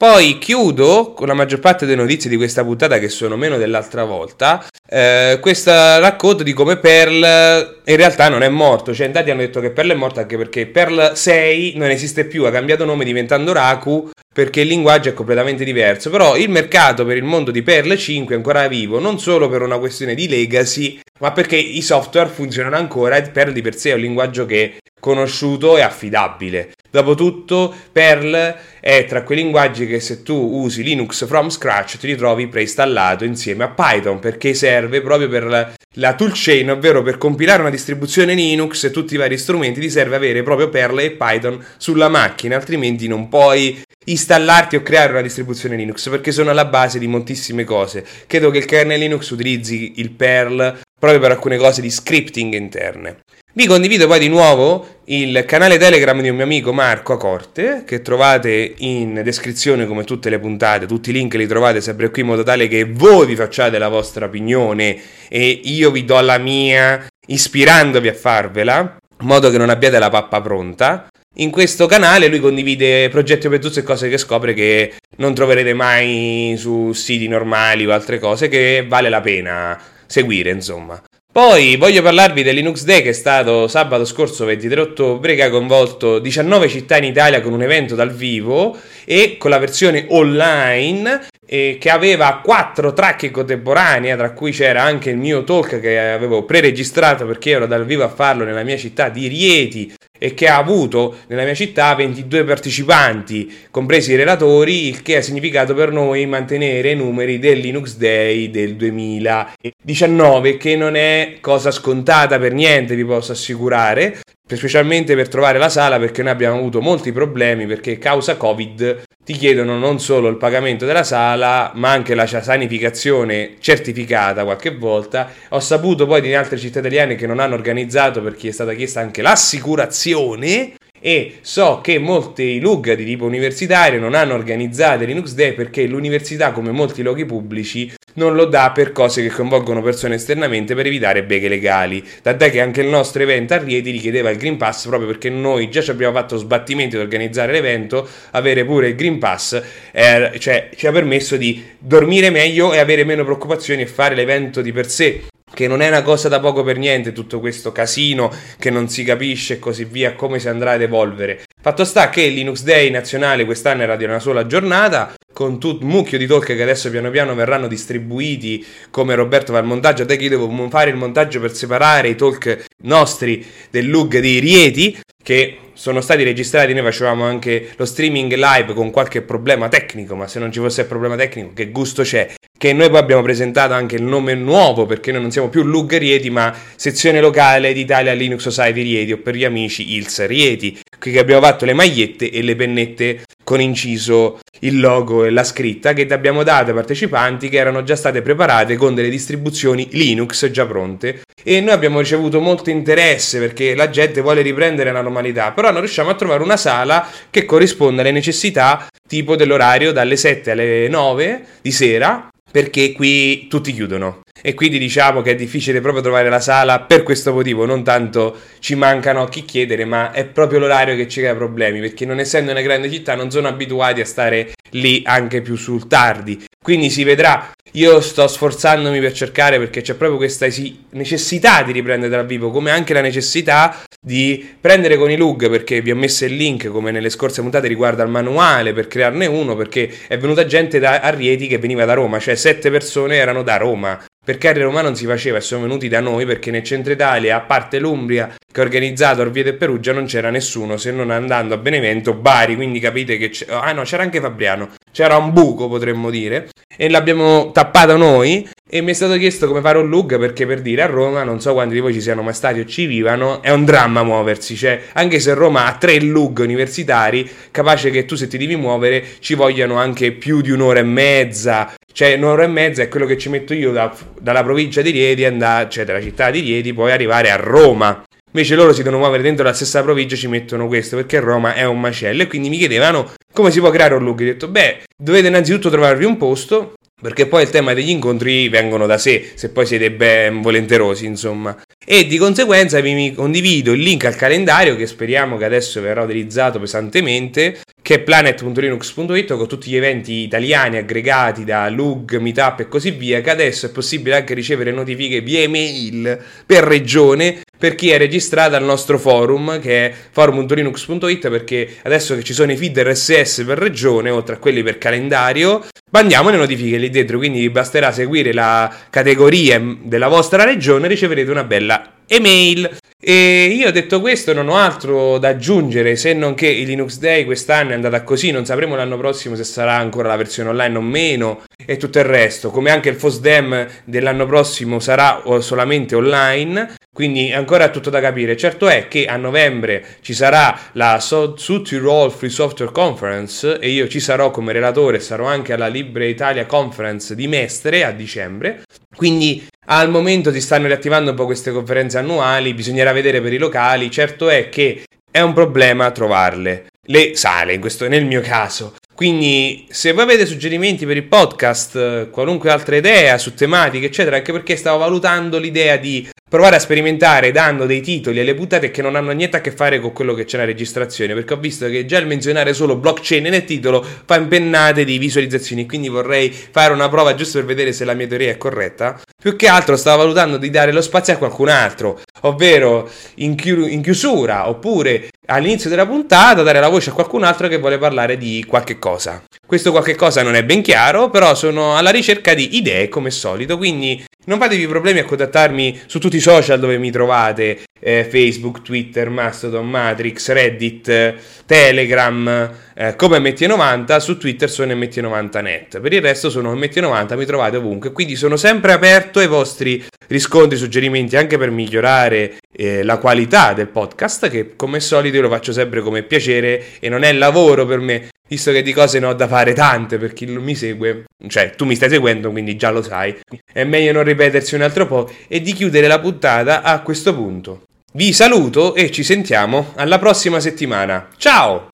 Poi 0.00 0.38
chiudo 0.38 1.12
con 1.12 1.26
la 1.26 1.34
maggior 1.34 1.60
parte 1.60 1.84
delle 1.84 2.00
notizie 2.00 2.30
di 2.30 2.36
questa 2.36 2.64
puntata 2.64 2.98
che 2.98 3.10
sono 3.10 3.36
meno 3.36 3.58
dell'altra 3.58 4.04
volta. 4.04 4.64
Eh, 4.88 5.36
questo 5.42 5.70
racconto 5.70 6.42
di 6.42 6.54
come 6.54 6.78
Pearl 6.78 7.80
in 7.84 7.96
realtà 7.96 8.30
non 8.30 8.42
è 8.42 8.48
morto. 8.48 8.94
Cioè, 8.94 9.08
in 9.08 9.12
tanti 9.12 9.30
hanno 9.30 9.42
detto 9.42 9.60
che 9.60 9.72
Pearl 9.72 9.90
è 9.90 9.94
morto 9.94 10.20
anche 10.20 10.38
perché 10.38 10.66
Pearl 10.68 11.12
6 11.14 11.74
non 11.76 11.90
esiste 11.90 12.24
più, 12.24 12.46
ha 12.46 12.50
cambiato 12.50 12.86
nome 12.86 13.04
diventando 13.04 13.52
Raku 13.52 14.08
perché 14.32 14.62
il 14.62 14.68
linguaggio 14.68 15.10
è 15.10 15.12
completamente 15.12 15.64
diverso. 15.64 16.08
Però 16.08 16.34
il 16.34 16.48
mercato 16.48 17.04
per 17.04 17.18
il 17.18 17.24
mondo 17.24 17.50
di 17.50 17.60
Perl 17.60 17.94
5 17.98 18.34
è 18.34 18.38
ancora 18.38 18.68
vivo, 18.68 19.00
non 19.00 19.18
solo 19.18 19.50
per 19.50 19.60
una 19.60 19.76
questione 19.76 20.14
di 20.14 20.28
legacy, 20.28 20.98
ma 21.18 21.32
perché 21.32 21.56
i 21.56 21.82
software 21.82 22.30
funzionano 22.30 22.76
ancora 22.76 23.16
e 23.16 23.28
Perl 23.28 23.52
di 23.52 23.60
per 23.60 23.76
sé 23.76 23.90
è 23.90 23.94
un 23.94 24.00
linguaggio 24.00 24.46
che 24.46 24.78
conosciuto 24.98 25.76
e 25.76 25.82
affidabile. 25.82 26.72
Dopotutto, 26.90 27.72
Perl 27.92 28.56
è 28.80 29.04
tra 29.06 29.22
quei 29.22 29.38
linguaggi 29.38 29.86
che 29.86 30.00
se 30.00 30.22
tu 30.22 30.34
usi 30.34 30.82
Linux 30.82 31.24
from 31.26 31.48
scratch 31.48 31.98
ti 31.98 32.08
ritrovi 32.08 32.48
preinstallato 32.48 33.24
insieme 33.24 33.62
a 33.62 33.68
Python 33.68 34.18
perché 34.18 34.54
serve 34.54 35.00
proprio 35.00 35.28
per 35.28 35.44
la, 35.44 35.72
la 35.94 36.14
toolchain, 36.14 36.70
ovvero 36.70 37.02
per 37.02 37.16
compilare 37.16 37.60
una 37.60 37.70
distribuzione 37.70 38.34
Linux 38.34 38.82
e 38.84 38.90
tutti 38.90 39.14
i 39.14 39.18
vari 39.18 39.38
strumenti 39.38 39.80
ti 39.80 39.88
serve 39.88 40.16
avere 40.16 40.42
proprio 40.42 40.68
Perl 40.68 40.98
e 40.98 41.12
Python 41.12 41.64
sulla 41.76 42.08
macchina, 42.08 42.56
altrimenti 42.56 43.06
non 43.06 43.28
puoi 43.28 43.80
installarti 44.06 44.74
o 44.74 44.82
creare 44.82 45.12
una 45.12 45.20
distribuzione 45.20 45.76
Linux 45.76 46.08
perché 46.08 46.32
sono 46.32 46.50
alla 46.50 46.64
base 46.64 46.98
di 46.98 47.06
moltissime 47.06 47.62
cose. 47.62 48.04
Credo 48.26 48.50
che 48.50 48.58
il 48.58 48.64
kernel 48.64 48.98
Linux 48.98 49.30
utilizzi 49.30 49.92
il 49.96 50.10
Perl 50.10 50.80
proprio 50.98 51.20
per 51.20 51.30
alcune 51.30 51.56
cose 51.56 51.80
di 51.80 51.90
scripting 51.90 52.54
interne. 52.54 53.20
Vi 53.52 53.66
condivido 53.66 54.06
poi 54.06 54.20
di 54.20 54.28
nuovo 54.28 54.99
il 55.12 55.44
canale 55.44 55.76
Telegram 55.76 56.20
di 56.20 56.28
un 56.28 56.36
mio 56.36 56.44
amico 56.44 56.72
Marco 56.72 57.14
Acorte, 57.14 57.82
che 57.84 58.00
trovate 58.00 58.74
in 58.78 59.22
descrizione 59.24 59.84
come 59.86 60.04
tutte 60.04 60.30
le 60.30 60.38
puntate, 60.38 60.86
tutti 60.86 61.10
i 61.10 61.12
link 61.12 61.34
li 61.34 61.48
trovate 61.48 61.80
sempre 61.80 62.10
qui 62.10 62.22
in 62.22 62.28
modo 62.28 62.44
tale 62.44 62.68
che 62.68 62.84
voi 62.84 63.26
vi 63.26 63.34
facciate 63.34 63.76
la 63.78 63.88
vostra 63.88 64.26
opinione 64.26 64.96
e 65.28 65.60
io 65.64 65.90
vi 65.90 66.04
do 66.04 66.20
la 66.20 66.38
mia 66.38 67.04
ispirandovi 67.26 68.06
a 68.06 68.14
farvela, 68.14 68.98
in 69.20 69.26
modo 69.26 69.50
che 69.50 69.58
non 69.58 69.70
abbiate 69.70 69.98
la 69.98 70.10
pappa 70.10 70.40
pronta. 70.40 71.08
In 71.36 71.50
questo 71.50 71.86
canale 71.86 72.28
lui 72.28 72.38
condivide 72.38 73.08
progetti 73.08 73.48
source 73.48 73.80
e 73.80 73.82
cose 73.82 74.08
che 74.08 74.18
scopre 74.18 74.54
che 74.54 74.94
non 75.16 75.34
troverete 75.34 75.74
mai 75.74 76.54
su 76.56 76.92
siti 76.92 77.26
normali 77.26 77.84
o 77.84 77.92
altre 77.92 78.20
cose 78.20 78.46
che 78.46 78.84
vale 78.88 79.08
la 79.08 79.20
pena 79.20 79.80
seguire, 80.06 80.50
insomma. 80.50 81.00
Poi 81.32 81.76
voglio 81.76 82.02
parlarvi 82.02 82.42
del 82.42 82.56
Linux 82.56 82.82
Day 82.82 83.02
che 83.02 83.10
è 83.10 83.12
stato 83.12 83.68
sabato 83.68 84.04
scorso 84.04 84.44
23 84.44 84.80
ottobre 84.80 85.36
che 85.36 85.44
ha 85.44 85.48
coinvolto 85.48 86.18
19 86.18 86.68
città 86.68 86.96
in 86.96 87.04
Italia 87.04 87.40
con 87.40 87.52
un 87.52 87.62
evento 87.62 87.94
dal 87.94 88.10
vivo 88.12 88.76
e 89.10 89.38
con 89.38 89.50
la 89.50 89.58
versione 89.58 90.06
online 90.10 91.26
eh, 91.44 91.78
che 91.80 91.90
aveva 91.90 92.40
quattro 92.44 92.92
track 92.92 93.32
contemporanee 93.32 94.14
tra 94.14 94.30
cui 94.30 94.52
c'era 94.52 94.84
anche 94.84 95.10
il 95.10 95.16
mio 95.16 95.42
talk 95.42 95.80
che 95.80 95.98
avevo 95.98 96.44
pre-registrato 96.44 97.26
perché 97.26 97.50
ero 97.50 97.66
dal 97.66 97.84
vivo 97.84 98.04
a 98.04 98.08
farlo 98.08 98.44
nella 98.44 98.62
mia 98.62 98.76
città 98.76 99.08
di 99.08 99.26
Rieti 99.26 99.92
e 100.16 100.32
che 100.34 100.46
ha 100.46 100.58
avuto 100.58 101.16
nella 101.26 101.42
mia 101.42 101.54
città 101.54 101.92
22 101.96 102.44
partecipanti, 102.44 103.52
compresi 103.72 104.12
i 104.12 104.16
relatori, 104.16 104.86
il 104.86 105.02
che 105.02 105.16
ha 105.16 105.22
significato 105.22 105.74
per 105.74 105.90
noi 105.90 106.26
mantenere 106.26 106.92
i 106.92 106.96
numeri 106.96 107.40
del 107.40 107.58
Linux 107.58 107.96
Day 107.96 108.48
del 108.50 108.76
2019, 108.76 110.56
che 110.56 110.76
non 110.76 110.94
è 110.94 111.38
cosa 111.40 111.72
scontata 111.72 112.38
per 112.38 112.52
niente, 112.52 112.94
vi 112.94 113.04
posso 113.04 113.32
assicurare, 113.32 114.20
specialmente 114.56 115.14
per 115.14 115.28
trovare 115.28 115.58
la 115.58 115.68
sala 115.68 115.98
perché 115.98 116.22
noi 116.22 116.32
abbiamo 116.32 116.56
avuto 116.56 116.80
molti 116.80 117.12
problemi 117.12 117.66
perché 117.66 117.98
causa 117.98 118.36
Covid 118.36 119.02
ti 119.24 119.32
chiedono 119.34 119.78
non 119.78 120.00
solo 120.00 120.28
il 120.28 120.36
pagamento 120.36 120.86
della 120.86 121.04
sala 121.04 121.70
ma 121.74 121.90
anche 121.90 122.14
la 122.14 122.26
sanificazione 122.26 123.56
certificata 123.60 124.44
qualche 124.44 124.74
volta. 124.76 125.30
Ho 125.50 125.60
saputo 125.60 126.06
poi 126.06 126.20
di 126.20 126.34
altre 126.34 126.56
città 126.56 126.80
italiane 126.80 127.14
che 127.14 127.26
non 127.26 127.38
hanno 127.38 127.54
organizzato 127.54 128.22
perché 128.22 128.48
è 128.48 128.52
stata 128.52 128.72
chiesta 128.74 129.00
anche 129.00 129.22
l'assicurazione 129.22 130.72
e 131.00 131.38
so 131.40 131.80
che 131.82 131.98
molti 131.98 132.60
LUG 132.60 132.94
di 132.94 133.04
tipo 133.04 133.24
universitario 133.24 133.98
non 133.98 134.14
hanno 134.14 134.34
organizzato 134.34 135.04
Linux 135.04 135.32
Day 135.32 135.54
perché 135.54 135.86
l'università, 135.86 136.52
come 136.52 136.70
molti 136.70 137.02
luoghi 137.02 137.24
pubblici, 137.24 137.92
non 138.14 138.34
lo 138.34 138.44
dà 138.44 138.70
per 138.72 138.92
cose 138.92 139.22
che 139.22 139.30
coinvolgono 139.30 139.82
persone 139.82 140.16
esternamente 140.16 140.74
per 140.74 140.86
evitare 140.86 141.24
beghe 141.24 141.48
legali. 141.48 142.04
Tant'è 142.22 142.50
che 142.50 142.60
anche 142.60 142.82
il 142.82 142.88
nostro 142.88 143.22
evento 143.22 143.54
a 143.54 143.58
Rieti 143.58 143.90
richiedeva 143.90 144.30
il 144.30 144.36
Green 144.36 144.56
Pass 144.56 144.86
proprio 144.86 145.08
perché 145.08 145.30
noi 145.30 145.70
già 145.70 145.80
ci 145.80 145.90
abbiamo 145.90 146.14
fatto 146.14 146.36
sbattimento 146.36 146.96
di 146.96 147.02
organizzare 147.02 147.52
l'evento, 147.52 148.06
avere 148.32 148.64
pure 148.64 148.88
il 148.88 148.94
Green 148.94 149.18
Pass 149.18 149.60
eh, 149.92 150.32
cioè, 150.38 150.70
ci 150.74 150.86
ha 150.86 150.92
permesso 150.92 151.36
di 151.36 151.64
dormire 151.78 152.30
meglio 152.30 152.72
e 152.72 152.78
avere 152.78 153.04
meno 153.04 153.24
preoccupazioni 153.24 153.82
e 153.82 153.86
fare 153.86 154.14
l'evento 154.14 154.60
di 154.60 154.72
per 154.72 154.88
sé 154.88 155.22
che 155.60 155.68
non 155.68 155.82
è 155.82 155.88
una 155.88 156.00
cosa 156.00 156.30
da 156.30 156.40
poco 156.40 156.62
per 156.62 156.78
niente 156.78 157.12
tutto 157.12 157.38
questo 157.38 157.70
casino 157.70 158.32
che 158.58 158.70
non 158.70 158.88
si 158.88 159.04
capisce 159.04 159.54
e 159.54 159.58
così 159.58 159.84
via, 159.84 160.14
come 160.14 160.38
si 160.38 160.48
andrà 160.48 160.72
ad 160.72 160.80
evolvere. 160.80 161.42
Fatto 161.60 161.84
sta 161.84 162.08
che 162.08 162.28
Linux 162.28 162.62
Day 162.62 162.88
nazionale 162.88 163.44
quest'anno 163.44 163.82
era 163.82 163.96
di 163.96 164.04
una 164.04 164.20
sola 164.20 164.46
giornata, 164.46 165.12
con 165.34 165.58
un 165.62 165.78
mucchio 165.82 166.16
di 166.16 166.26
talk 166.26 166.46
che 166.46 166.62
adesso 166.62 166.88
piano 166.88 167.10
piano 167.10 167.34
verranno 167.34 167.68
distribuiti 167.68 168.64
come 168.88 169.14
Roberto 169.14 169.52
fa 169.52 169.58
il 169.58 169.66
montaggio, 169.66 170.06
te 170.06 170.16
che 170.16 170.24
io 170.24 170.30
devo 170.30 170.68
fare 170.70 170.88
il 170.88 170.96
montaggio 170.96 171.40
per 171.40 171.52
separare 171.54 172.08
i 172.08 172.14
talk 172.14 172.64
nostri 172.84 173.44
del 173.68 173.86
LUG 173.86 174.18
di 174.18 174.38
Rieti, 174.38 174.98
che 175.22 175.58
sono 175.74 176.00
stati 176.00 176.22
registrati, 176.22 176.72
noi 176.72 176.84
facevamo 176.84 177.24
anche 177.24 177.72
lo 177.76 177.84
streaming 177.84 178.32
live 178.32 178.72
con 178.72 178.90
qualche 178.90 179.20
problema 179.20 179.68
tecnico, 179.68 180.16
ma 180.16 180.26
se 180.26 180.38
non 180.38 180.50
ci 180.50 180.58
fosse 180.58 180.80
il 180.80 180.86
problema 180.86 181.16
tecnico, 181.16 181.52
che 181.52 181.70
gusto 181.70 182.02
c'è? 182.02 182.30
Che 182.60 182.74
noi 182.74 182.90
poi 182.90 182.98
abbiamo 182.98 183.22
presentato 183.22 183.72
anche 183.72 183.96
il 183.96 184.02
nome 184.02 184.34
nuovo, 184.34 184.84
perché 184.84 185.12
noi 185.12 185.22
non 185.22 185.30
siamo 185.30 185.48
più 185.48 185.62
Lug 185.62 185.96
Rieti, 185.96 186.28
ma 186.28 186.54
sezione 186.76 187.18
locale 187.18 187.72
d'Italia 187.72 188.12
Linux 188.12 188.40
Society 188.40 188.82
Rieti, 188.82 189.12
o 189.12 189.16
per 189.16 189.34
gli 189.34 189.44
amici 189.44 189.94
ILS 189.94 190.26
Rieti, 190.26 190.78
qui 190.98 191.10
che 191.10 191.18
abbiamo 191.18 191.40
fatto 191.40 191.64
le 191.64 191.72
magliette 191.72 192.30
e 192.30 192.42
le 192.42 192.56
pennette 192.56 193.22
con 193.44 193.62
inciso 193.62 194.40
il 194.58 194.78
logo 194.78 195.24
e 195.24 195.30
la 195.30 195.42
scritta 195.42 195.94
che 195.94 196.06
abbiamo 196.10 196.42
dato 196.42 196.68
ai 196.68 196.74
partecipanti 196.74 197.48
che 197.48 197.56
erano 197.56 197.82
già 197.82 197.96
state 197.96 198.20
preparate 198.20 198.76
con 198.76 198.94
delle 198.94 199.08
distribuzioni 199.08 199.88
Linux 199.92 200.50
già 200.50 200.66
pronte. 200.66 201.22
E 201.42 201.62
noi 201.62 201.72
abbiamo 201.72 202.00
ricevuto 202.00 202.40
molto 202.40 202.68
interesse 202.68 203.38
perché 203.38 203.74
la 203.74 203.88
gente 203.88 204.20
vuole 204.20 204.42
riprendere 204.42 204.92
la 204.92 205.00
normalità, 205.00 205.52
però 205.52 205.70
non 205.70 205.80
riusciamo 205.80 206.10
a 206.10 206.14
trovare 206.14 206.42
una 206.42 206.58
sala 206.58 207.08
che 207.30 207.46
corrisponda 207.46 208.02
alle 208.02 208.12
necessità 208.12 208.86
tipo 209.08 209.34
dell'orario 209.34 209.92
dalle 209.92 210.16
7 210.16 210.50
alle 210.50 210.88
9 210.88 211.44
di 211.62 211.72
sera 211.72 212.28
perché 212.50 212.92
qui 212.92 213.46
tutti 213.48 213.72
chiudono 213.72 214.20
e 214.42 214.54
quindi 214.54 214.78
diciamo 214.78 215.22
che 215.22 215.32
è 215.32 215.34
difficile 215.34 215.80
proprio 215.80 216.02
trovare 216.02 216.28
la 216.28 216.40
sala 216.40 216.80
per 216.80 217.02
questo 217.02 217.32
motivo, 217.32 217.66
non 217.66 217.84
tanto 217.84 218.36
ci 218.58 218.74
mancano 218.74 219.22
a 219.22 219.28
chi 219.28 219.44
chiedere, 219.44 219.84
ma 219.84 220.12
è 220.12 220.24
proprio 220.24 220.58
l'orario 220.58 220.96
che 220.96 221.08
ci 221.08 221.20
crea 221.20 221.34
problemi, 221.34 221.80
perché 221.80 222.06
non 222.06 222.18
essendo 222.18 222.50
una 222.50 222.62
grande 222.62 222.90
città 222.90 223.14
non 223.14 223.30
sono 223.30 223.48
abituati 223.48 224.00
a 224.00 224.06
stare 224.06 224.52
lì 224.70 225.02
anche 225.04 225.42
più 225.42 225.56
sul 225.56 225.86
tardi. 225.86 226.42
Quindi 226.62 226.90
si 226.90 227.04
vedrà. 227.04 227.50
Io 227.72 228.00
sto 228.00 228.26
sforzandomi 228.26 229.00
per 229.00 229.12
cercare 229.12 229.58
perché 229.58 229.80
c'è 229.80 229.94
proprio 229.94 230.18
questa 230.18 230.46
necessità 230.90 231.62
di 231.62 231.72
riprendere 231.72 232.10
dal 232.14 232.26
vivo, 232.26 232.50
come 232.50 232.70
anche 232.70 232.92
la 232.92 233.00
necessità 233.00 233.82
di 233.98 234.56
prendere 234.60 234.96
con 234.96 235.10
i 235.10 235.16
lug 235.16 235.48
perché 235.48 235.80
vi 235.80 235.90
ho 235.90 235.96
messo 235.96 236.24
il 236.24 236.34
link 236.34 236.68
come 236.68 236.90
nelle 236.90 237.10
scorse 237.10 237.42
puntate 237.42 237.68
riguardo 237.68 238.02
al 238.02 238.10
manuale 238.10 238.72
per 238.72 238.88
crearne 238.88 239.26
uno 239.26 239.54
perché 239.54 239.90
è 240.08 240.18
venuta 240.18 240.46
gente 240.46 240.78
da 240.78 241.00
Rieti 241.10 241.46
che 241.46 241.58
veniva 241.58 241.84
da 241.84 241.94
Roma, 241.94 242.18
cioè 242.18 242.34
sette 242.34 242.70
persone 242.70 243.16
erano 243.16 243.42
da 243.42 243.56
Roma. 243.56 244.02
Perché 244.22 244.48
a 244.48 244.52
Roma 244.52 244.82
non 244.82 244.94
si 244.94 245.06
faceva 245.06 245.38
e 245.38 245.40
sono 245.40 245.62
venuti 245.62 245.88
da 245.88 246.00
noi 246.00 246.26
perché 246.26 246.50
nel 246.50 246.62
centro 246.62 246.92
Italia, 246.92 247.36
a 247.36 247.40
parte 247.40 247.78
l'Umbria 247.78 248.34
che 248.52 248.60
ha 248.60 248.62
organizzato 248.62 249.22
Orvieto 249.22 249.48
e 249.48 249.54
Perugia, 249.54 249.92
non 249.92 250.04
c'era 250.04 250.28
nessuno 250.28 250.76
se 250.76 250.92
non 250.92 251.10
andando 251.10 251.54
a 251.54 251.56
Benevento, 251.56 252.12
Bari, 252.12 252.54
quindi 252.54 252.80
capite 252.80 253.16
che 253.16 253.32
ah 253.48 253.72
no, 253.72 253.82
c'era 253.82 254.02
anche 254.02 254.20
Fabriano, 254.20 254.74
c'era 254.92 255.16
un 255.16 255.32
buco 255.32 255.68
potremmo 255.68 256.10
dire 256.10 256.48
e 256.76 256.88
l'abbiamo 256.88 257.50
tappato 257.52 257.96
noi 257.96 258.48
e 258.72 258.80
mi 258.80 258.92
è 258.92 258.94
stato 258.94 259.16
chiesto 259.16 259.46
come 259.48 259.60
fare 259.60 259.78
un 259.78 259.88
lug 259.88 260.16
perché 260.18 260.46
per 260.46 260.62
dire 260.62 260.82
a 260.82 260.86
Roma, 260.86 261.24
non 261.24 261.40
so 261.40 261.52
quanti 261.52 261.74
di 261.74 261.80
voi 261.80 261.92
ci 261.92 262.00
siano 262.00 262.22
mai 262.22 262.34
stati 262.34 262.60
o 262.60 262.64
ci 262.64 262.86
vivano, 262.86 263.42
è 263.42 263.50
un 263.50 263.64
dramma 263.64 264.04
muoversi, 264.04 264.54
cioè 264.54 264.80
anche 264.92 265.18
se 265.18 265.34
Roma 265.34 265.66
ha 265.66 265.74
tre 265.74 266.00
lug 266.00 266.38
universitari, 266.38 267.28
capace 267.50 267.90
che 267.90 268.04
tu 268.04 268.14
se 268.14 268.28
ti 268.28 268.38
devi 268.38 268.54
muovere 268.54 269.04
ci 269.18 269.34
vogliano 269.34 269.74
anche 269.74 270.12
più 270.12 270.40
di 270.40 270.52
un'ora 270.52 270.78
e 270.78 270.84
mezza, 270.84 271.74
cioè 271.92 272.14
un'ora 272.14 272.44
e 272.44 272.48
mezza 272.48 272.82
è 272.82 272.88
quello 272.88 273.06
che 273.06 273.18
ci 273.18 273.28
metto 273.28 273.54
io 273.54 273.72
da, 273.72 273.94
dalla 274.20 274.44
provincia 274.44 274.80
di 274.82 274.90
Rieti, 274.90 275.24
andare, 275.24 275.68
cioè 275.68 275.84
dalla 275.84 276.00
città 276.00 276.30
di 276.30 276.40
Rieti, 276.40 276.72
poi 276.72 276.92
arrivare 276.92 277.30
a 277.30 277.36
Roma. 277.36 278.04
Invece 278.32 278.54
loro 278.54 278.72
si 278.72 278.82
devono 278.82 279.02
muovere 279.02 279.24
dentro 279.24 279.44
la 279.44 279.52
stessa 279.52 279.82
provincia, 279.82 280.14
ci 280.14 280.28
mettono 280.28 280.68
questo 280.68 280.94
perché 280.94 281.18
Roma 281.18 281.54
è 281.54 281.64
un 281.64 281.80
macello 281.80 282.22
e 282.22 282.26
quindi 282.28 282.48
mi 282.48 282.58
chiedevano 282.58 283.12
come 283.32 283.50
si 283.50 283.58
può 283.58 283.70
creare 283.70 283.94
un 283.94 284.04
look. 284.04 284.20
Ho 284.20 284.24
detto, 284.24 284.46
beh, 284.46 284.82
dovete 284.96 285.26
innanzitutto 285.26 285.68
trovarvi 285.68 286.04
un 286.04 286.16
posto 286.16 286.74
perché 287.00 287.26
poi 287.26 287.42
il 287.42 287.50
tema 287.50 287.72
degli 287.72 287.88
incontri 287.88 288.48
vengono 288.48 288.86
da 288.86 288.98
sé, 288.98 289.32
se 289.34 289.48
poi 289.50 289.66
siete 289.66 289.90
ben 289.90 290.42
volenterosi, 290.42 291.06
insomma. 291.06 291.56
E 291.84 292.06
di 292.06 292.18
conseguenza 292.18 292.78
vi 292.80 293.14
condivido 293.14 293.72
il 293.72 293.80
link 293.80 294.04
al 294.04 294.16
calendario 294.16 294.76
che 294.76 294.86
speriamo 294.86 295.36
che 295.36 295.46
adesso 295.46 295.80
verrà 295.80 296.02
utilizzato 296.02 296.60
pesantemente 296.60 297.60
che 297.90 297.96
è 297.96 298.00
planet.linux.it 298.02 299.36
con 299.36 299.48
tutti 299.48 299.68
gli 299.68 299.74
eventi 299.74 300.12
italiani 300.22 300.76
aggregati 300.76 301.42
da 301.42 301.68
Lug, 301.68 302.18
Meetup 302.18 302.60
e 302.60 302.68
così 302.68 302.92
via, 302.92 303.20
che 303.20 303.30
adesso 303.30 303.66
è 303.66 303.70
possibile 303.70 304.14
anche 304.14 304.32
ricevere 304.32 304.70
notifiche 304.70 305.20
via 305.22 305.40
email 305.40 306.16
per 306.46 306.62
regione 306.62 307.40
per 307.58 307.74
chi 307.74 307.90
è 307.90 307.98
registrato 307.98 308.54
al 308.54 308.62
nostro 308.62 308.96
forum 308.96 309.58
che 309.58 309.86
è 309.86 309.94
forum.linux.it 310.12 311.28
perché 311.30 311.78
adesso 311.82 312.14
che 312.14 312.22
ci 312.22 312.32
sono 312.32 312.52
i 312.52 312.56
feed 312.56 312.78
RSS 312.78 313.42
per 313.44 313.58
regione 313.58 314.10
oltre 314.10 314.36
a 314.36 314.38
quelli 314.38 314.62
per 314.62 314.78
calendario 314.78 315.66
mandiamo 315.90 316.30
le 316.30 316.36
notifiche 316.36 316.76
lì 316.76 316.90
dentro. 316.90 317.18
Quindi 317.18 317.50
basterà 317.50 317.90
seguire 317.90 318.32
la 318.32 318.72
categoria 318.88 319.60
della 319.82 320.06
vostra 320.06 320.44
regione 320.44 320.86
e 320.86 320.90
riceverete 320.90 321.28
una 321.28 321.42
bella 321.42 321.94
email 322.12 322.78
e 323.02 323.44
io 323.56 323.70
detto 323.72 324.00
questo 324.00 324.34
non 324.34 324.48
ho 324.48 324.56
altro 324.56 325.16
da 325.18 325.28
aggiungere 325.28 325.96
se 325.96 326.12
non 326.12 326.34
che 326.34 326.48
il 326.48 326.66
Linux 326.66 326.98
Day 326.98 327.24
quest'anno 327.24 327.70
è 327.70 327.74
andata 327.74 328.02
così, 328.02 328.30
non 328.30 328.44
sapremo 328.44 328.76
l'anno 328.76 328.98
prossimo 328.98 329.36
se 329.36 329.44
sarà 329.44 329.76
ancora 329.76 330.08
la 330.08 330.16
versione 330.16 330.50
online 330.50 330.76
o 330.76 330.82
meno 330.82 331.42
e 331.64 331.76
tutto 331.78 331.98
il 331.98 332.04
resto, 332.04 332.50
come 332.50 332.70
anche 332.70 332.90
il 332.90 332.96
FOSDEM 332.96 333.66
dell'anno 333.84 334.26
prossimo 334.26 334.80
sarà 334.80 335.22
solamente 335.40 335.94
online, 335.94 336.74
quindi 336.92 337.32
ancora 337.32 337.70
tutto 337.70 337.88
da 337.88 338.00
capire. 338.00 338.36
Certo 338.36 338.68
è 338.68 338.88
che 338.88 339.06
a 339.06 339.16
novembre 339.16 339.84
ci 340.02 340.12
sarà 340.12 340.58
la 340.72 340.98
Sud 341.00 341.62
Tirol 341.62 342.10
Free 342.10 342.28
Software 342.28 342.72
Conference 342.72 343.58
e 343.60 343.70
io 343.70 343.88
ci 343.88 344.00
sarò 344.00 344.30
come 344.30 344.52
relatore, 344.52 345.00
sarò 345.00 345.26
anche 345.26 345.52
alla 345.52 345.68
Libre 345.68 346.08
Italia 346.08 346.44
Conference 346.44 347.14
di 347.14 347.28
Mestre 347.28 347.84
a 347.84 347.92
dicembre. 347.92 348.62
Quindi 348.94 349.46
al 349.70 349.88
momento 349.88 350.32
si 350.32 350.40
stanno 350.40 350.66
riattivando 350.66 351.10
un 351.10 351.16
po' 351.16 351.26
queste 351.26 351.52
conferenze 351.52 351.98
annuali, 351.98 352.54
bisognerà 352.54 352.92
vedere 352.92 353.20
per 353.20 353.32
i 353.32 353.38
locali. 353.38 353.90
Certo 353.90 354.28
è 354.28 354.48
che 354.48 354.82
è 355.10 355.20
un 355.20 355.32
problema 355.32 355.90
trovarle. 355.90 356.66
Le 356.86 357.14
sale, 357.14 357.54
in 357.54 357.60
questo, 357.60 357.86
nel 357.86 358.04
mio 358.04 358.20
caso. 358.20 358.74
Quindi, 358.94 359.66
se 359.70 359.92
voi 359.92 360.02
avete 360.02 360.26
suggerimenti 360.26 360.86
per 360.86 360.96
il 360.96 361.04
podcast, 361.04 362.10
qualunque 362.10 362.50
altra 362.50 362.76
idea 362.76 363.16
su 363.16 363.32
tematiche, 363.34 363.86
eccetera, 363.86 364.16
anche 364.16 364.32
perché 364.32 364.56
stavo 364.56 364.78
valutando 364.78 365.38
l'idea 365.38 365.76
di 365.76 366.08
provare 366.30 366.54
a 366.54 366.60
sperimentare 366.60 367.32
dando 367.32 367.66
dei 367.66 367.80
titoli 367.80 368.20
alle 368.20 368.34
puntate 368.34 368.70
che 368.70 368.82
non 368.82 368.94
hanno 368.94 369.10
niente 369.10 369.36
a 369.36 369.40
che 369.40 369.50
fare 369.50 369.80
con 369.80 369.92
quello 369.92 370.14
che 370.14 370.24
c'è 370.24 370.36
nella 370.36 370.48
registrazione, 370.48 371.12
perché 371.12 371.34
ho 371.34 371.38
visto 371.38 371.66
che 371.66 371.84
già 371.86 371.98
il 371.98 372.06
menzionare 372.06 372.54
solo 372.54 372.76
blockchain 372.76 373.24
nel 373.24 373.44
titolo 373.44 373.84
fa 374.04 374.14
impennate 374.14 374.84
di 374.84 374.96
visualizzazioni, 374.96 375.66
quindi 375.66 375.88
vorrei 375.88 376.30
fare 376.30 376.72
una 376.72 376.88
prova 376.88 377.16
giusto 377.16 377.38
per 377.38 377.48
vedere 377.48 377.72
se 377.72 377.84
la 377.84 377.94
mia 377.94 378.06
teoria 378.06 378.30
è 378.30 378.38
corretta. 378.38 379.00
Più 379.20 379.34
che 379.34 379.48
altro 379.48 379.76
stavo 379.76 380.02
valutando 380.02 380.36
di 380.36 380.50
dare 380.50 380.70
lo 380.70 380.82
spazio 380.82 381.14
a 381.14 381.16
qualcun 381.16 381.48
altro, 381.48 382.00
ovvero 382.20 382.88
in, 383.16 383.34
chi- 383.34 383.72
in 383.72 383.82
chiusura 383.82 384.48
oppure 384.48 385.08
all'inizio 385.26 385.68
della 385.68 385.86
puntata 385.86 386.42
dare 386.42 386.60
la 386.60 386.68
voce 386.68 386.90
a 386.90 386.92
qualcun 386.92 387.24
altro 387.24 387.48
che 387.48 387.58
vuole 387.58 387.78
parlare 387.78 388.16
di 388.16 388.44
qualche 388.46 388.78
cosa. 388.78 389.20
Questo 389.44 389.72
qualche 389.72 389.96
cosa 389.96 390.22
non 390.22 390.36
è 390.36 390.44
ben 390.44 390.62
chiaro, 390.62 391.10
però 391.10 391.34
sono 391.34 391.76
alla 391.76 391.90
ricerca 391.90 392.34
di 392.34 392.56
idee 392.56 392.88
come 392.88 393.10
solito, 393.10 393.56
quindi 393.56 394.04
non 394.26 394.38
fatevi 394.38 394.66
problemi 394.66 394.98
a 395.00 395.04
contattarmi 395.04 395.80
su 395.86 395.98
tutti 395.98 396.16
i 396.16 396.20
social 396.20 396.58
dove 396.60 396.78
mi 396.78 396.90
trovate, 396.90 397.64
eh, 397.80 398.06
Facebook, 398.08 398.62
Twitter, 398.62 399.08
Mastodon, 399.08 399.68
Matrix, 399.68 400.30
Reddit, 400.30 401.14
Telegram, 401.46 402.50
eh, 402.74 402.94
come 402.94 403.18
MT90, 403.18 403.98
su 403.98 404.16
Twitter 404.18 404.48
sono 404.48 404.72
MT90net. 404.74 405.80
Per 405.80 405.92
il 405.92 406.00
resto 406.00 406.30
sono 406.30 406.54
MT90, 406.54 407.16
mi 407.16 407.24
trovate 407.24 407.56
ovunque, 407.56 407.92
quindi 407.92 408.14
sono 408.14 408.36
sempre 408.36 408.72
aperto 408.72 409.18
ai 409.18 409.26
vostri 409.26 409.84
riscontri, 410.06 410.58
suggerimenti 410.58 411.16
anche 411.16 411.38
per 411.38 411.50
migliorare 411.50 412.36
eh, 412.52 412.82
la 412.82 412.98
qualità 412.98 413.52
del 413.52 413.68
podcast, 413.68 414.28
che 414.28 414.54
come 414.56 414.80
solito 414.80 415.16
io 415.16 415.22
lo 415.22 415.28
faccio 415.28 415.52
sempre 415.52 415.80
come 415.80 416.02
piacere 416.02 416.62
e 416.78 416.88
non 416.88 417.02
è 417.02 417.12
lavoro 417.12 417.66
per 417.66 417.78
me 417.80 418.08
visto 418.30 418.52
che 418.52 418.62
di 418.62 418.72
cose 418.72 419.00
ne 419.00 419.06
ho 419.06 419.12
da 419.12 419.26
fare 419.26 419.54
tante 419.54 419.98
per 419.98 420.12
chi 420.12 420.24
mi 420.26 420.54
segue, 420.54 421.04
cioè 421.26 421.50
tu 421.50 421.64
mi 421.64 421.74
stai 421.74 421.88
seguendo 421.88 422.30
quindi 422.30 422.54
già 422.54 422.70
lo 422.70 422.80
sai, 422.80 423.18
è 423.52 423.64
meglio 423.64 423.90
non 423.90 424.04
ripetersi 424.04 424.54
un 424.54 424.62
altro 424.62 424.86
po' 424.86 425.10
e 425.26 425.40
di 425.40 425.52
chiudere 425.52 425.88
la 425.88 425.98
puntata 425.98 426.62
a 426.62 426.80
questo 426.80 427.12
punto. 427.12 427.62
Vi 427.92 428.12
saluto 428.12 428.76
e 428.76 428.92
ci 428.92 429.02
sentiamo 429.02 429.72
alla 429.74 429.98
prossima 429.98 430.38
settimana. 430.38 431.08
Ciao! 431.16 431.69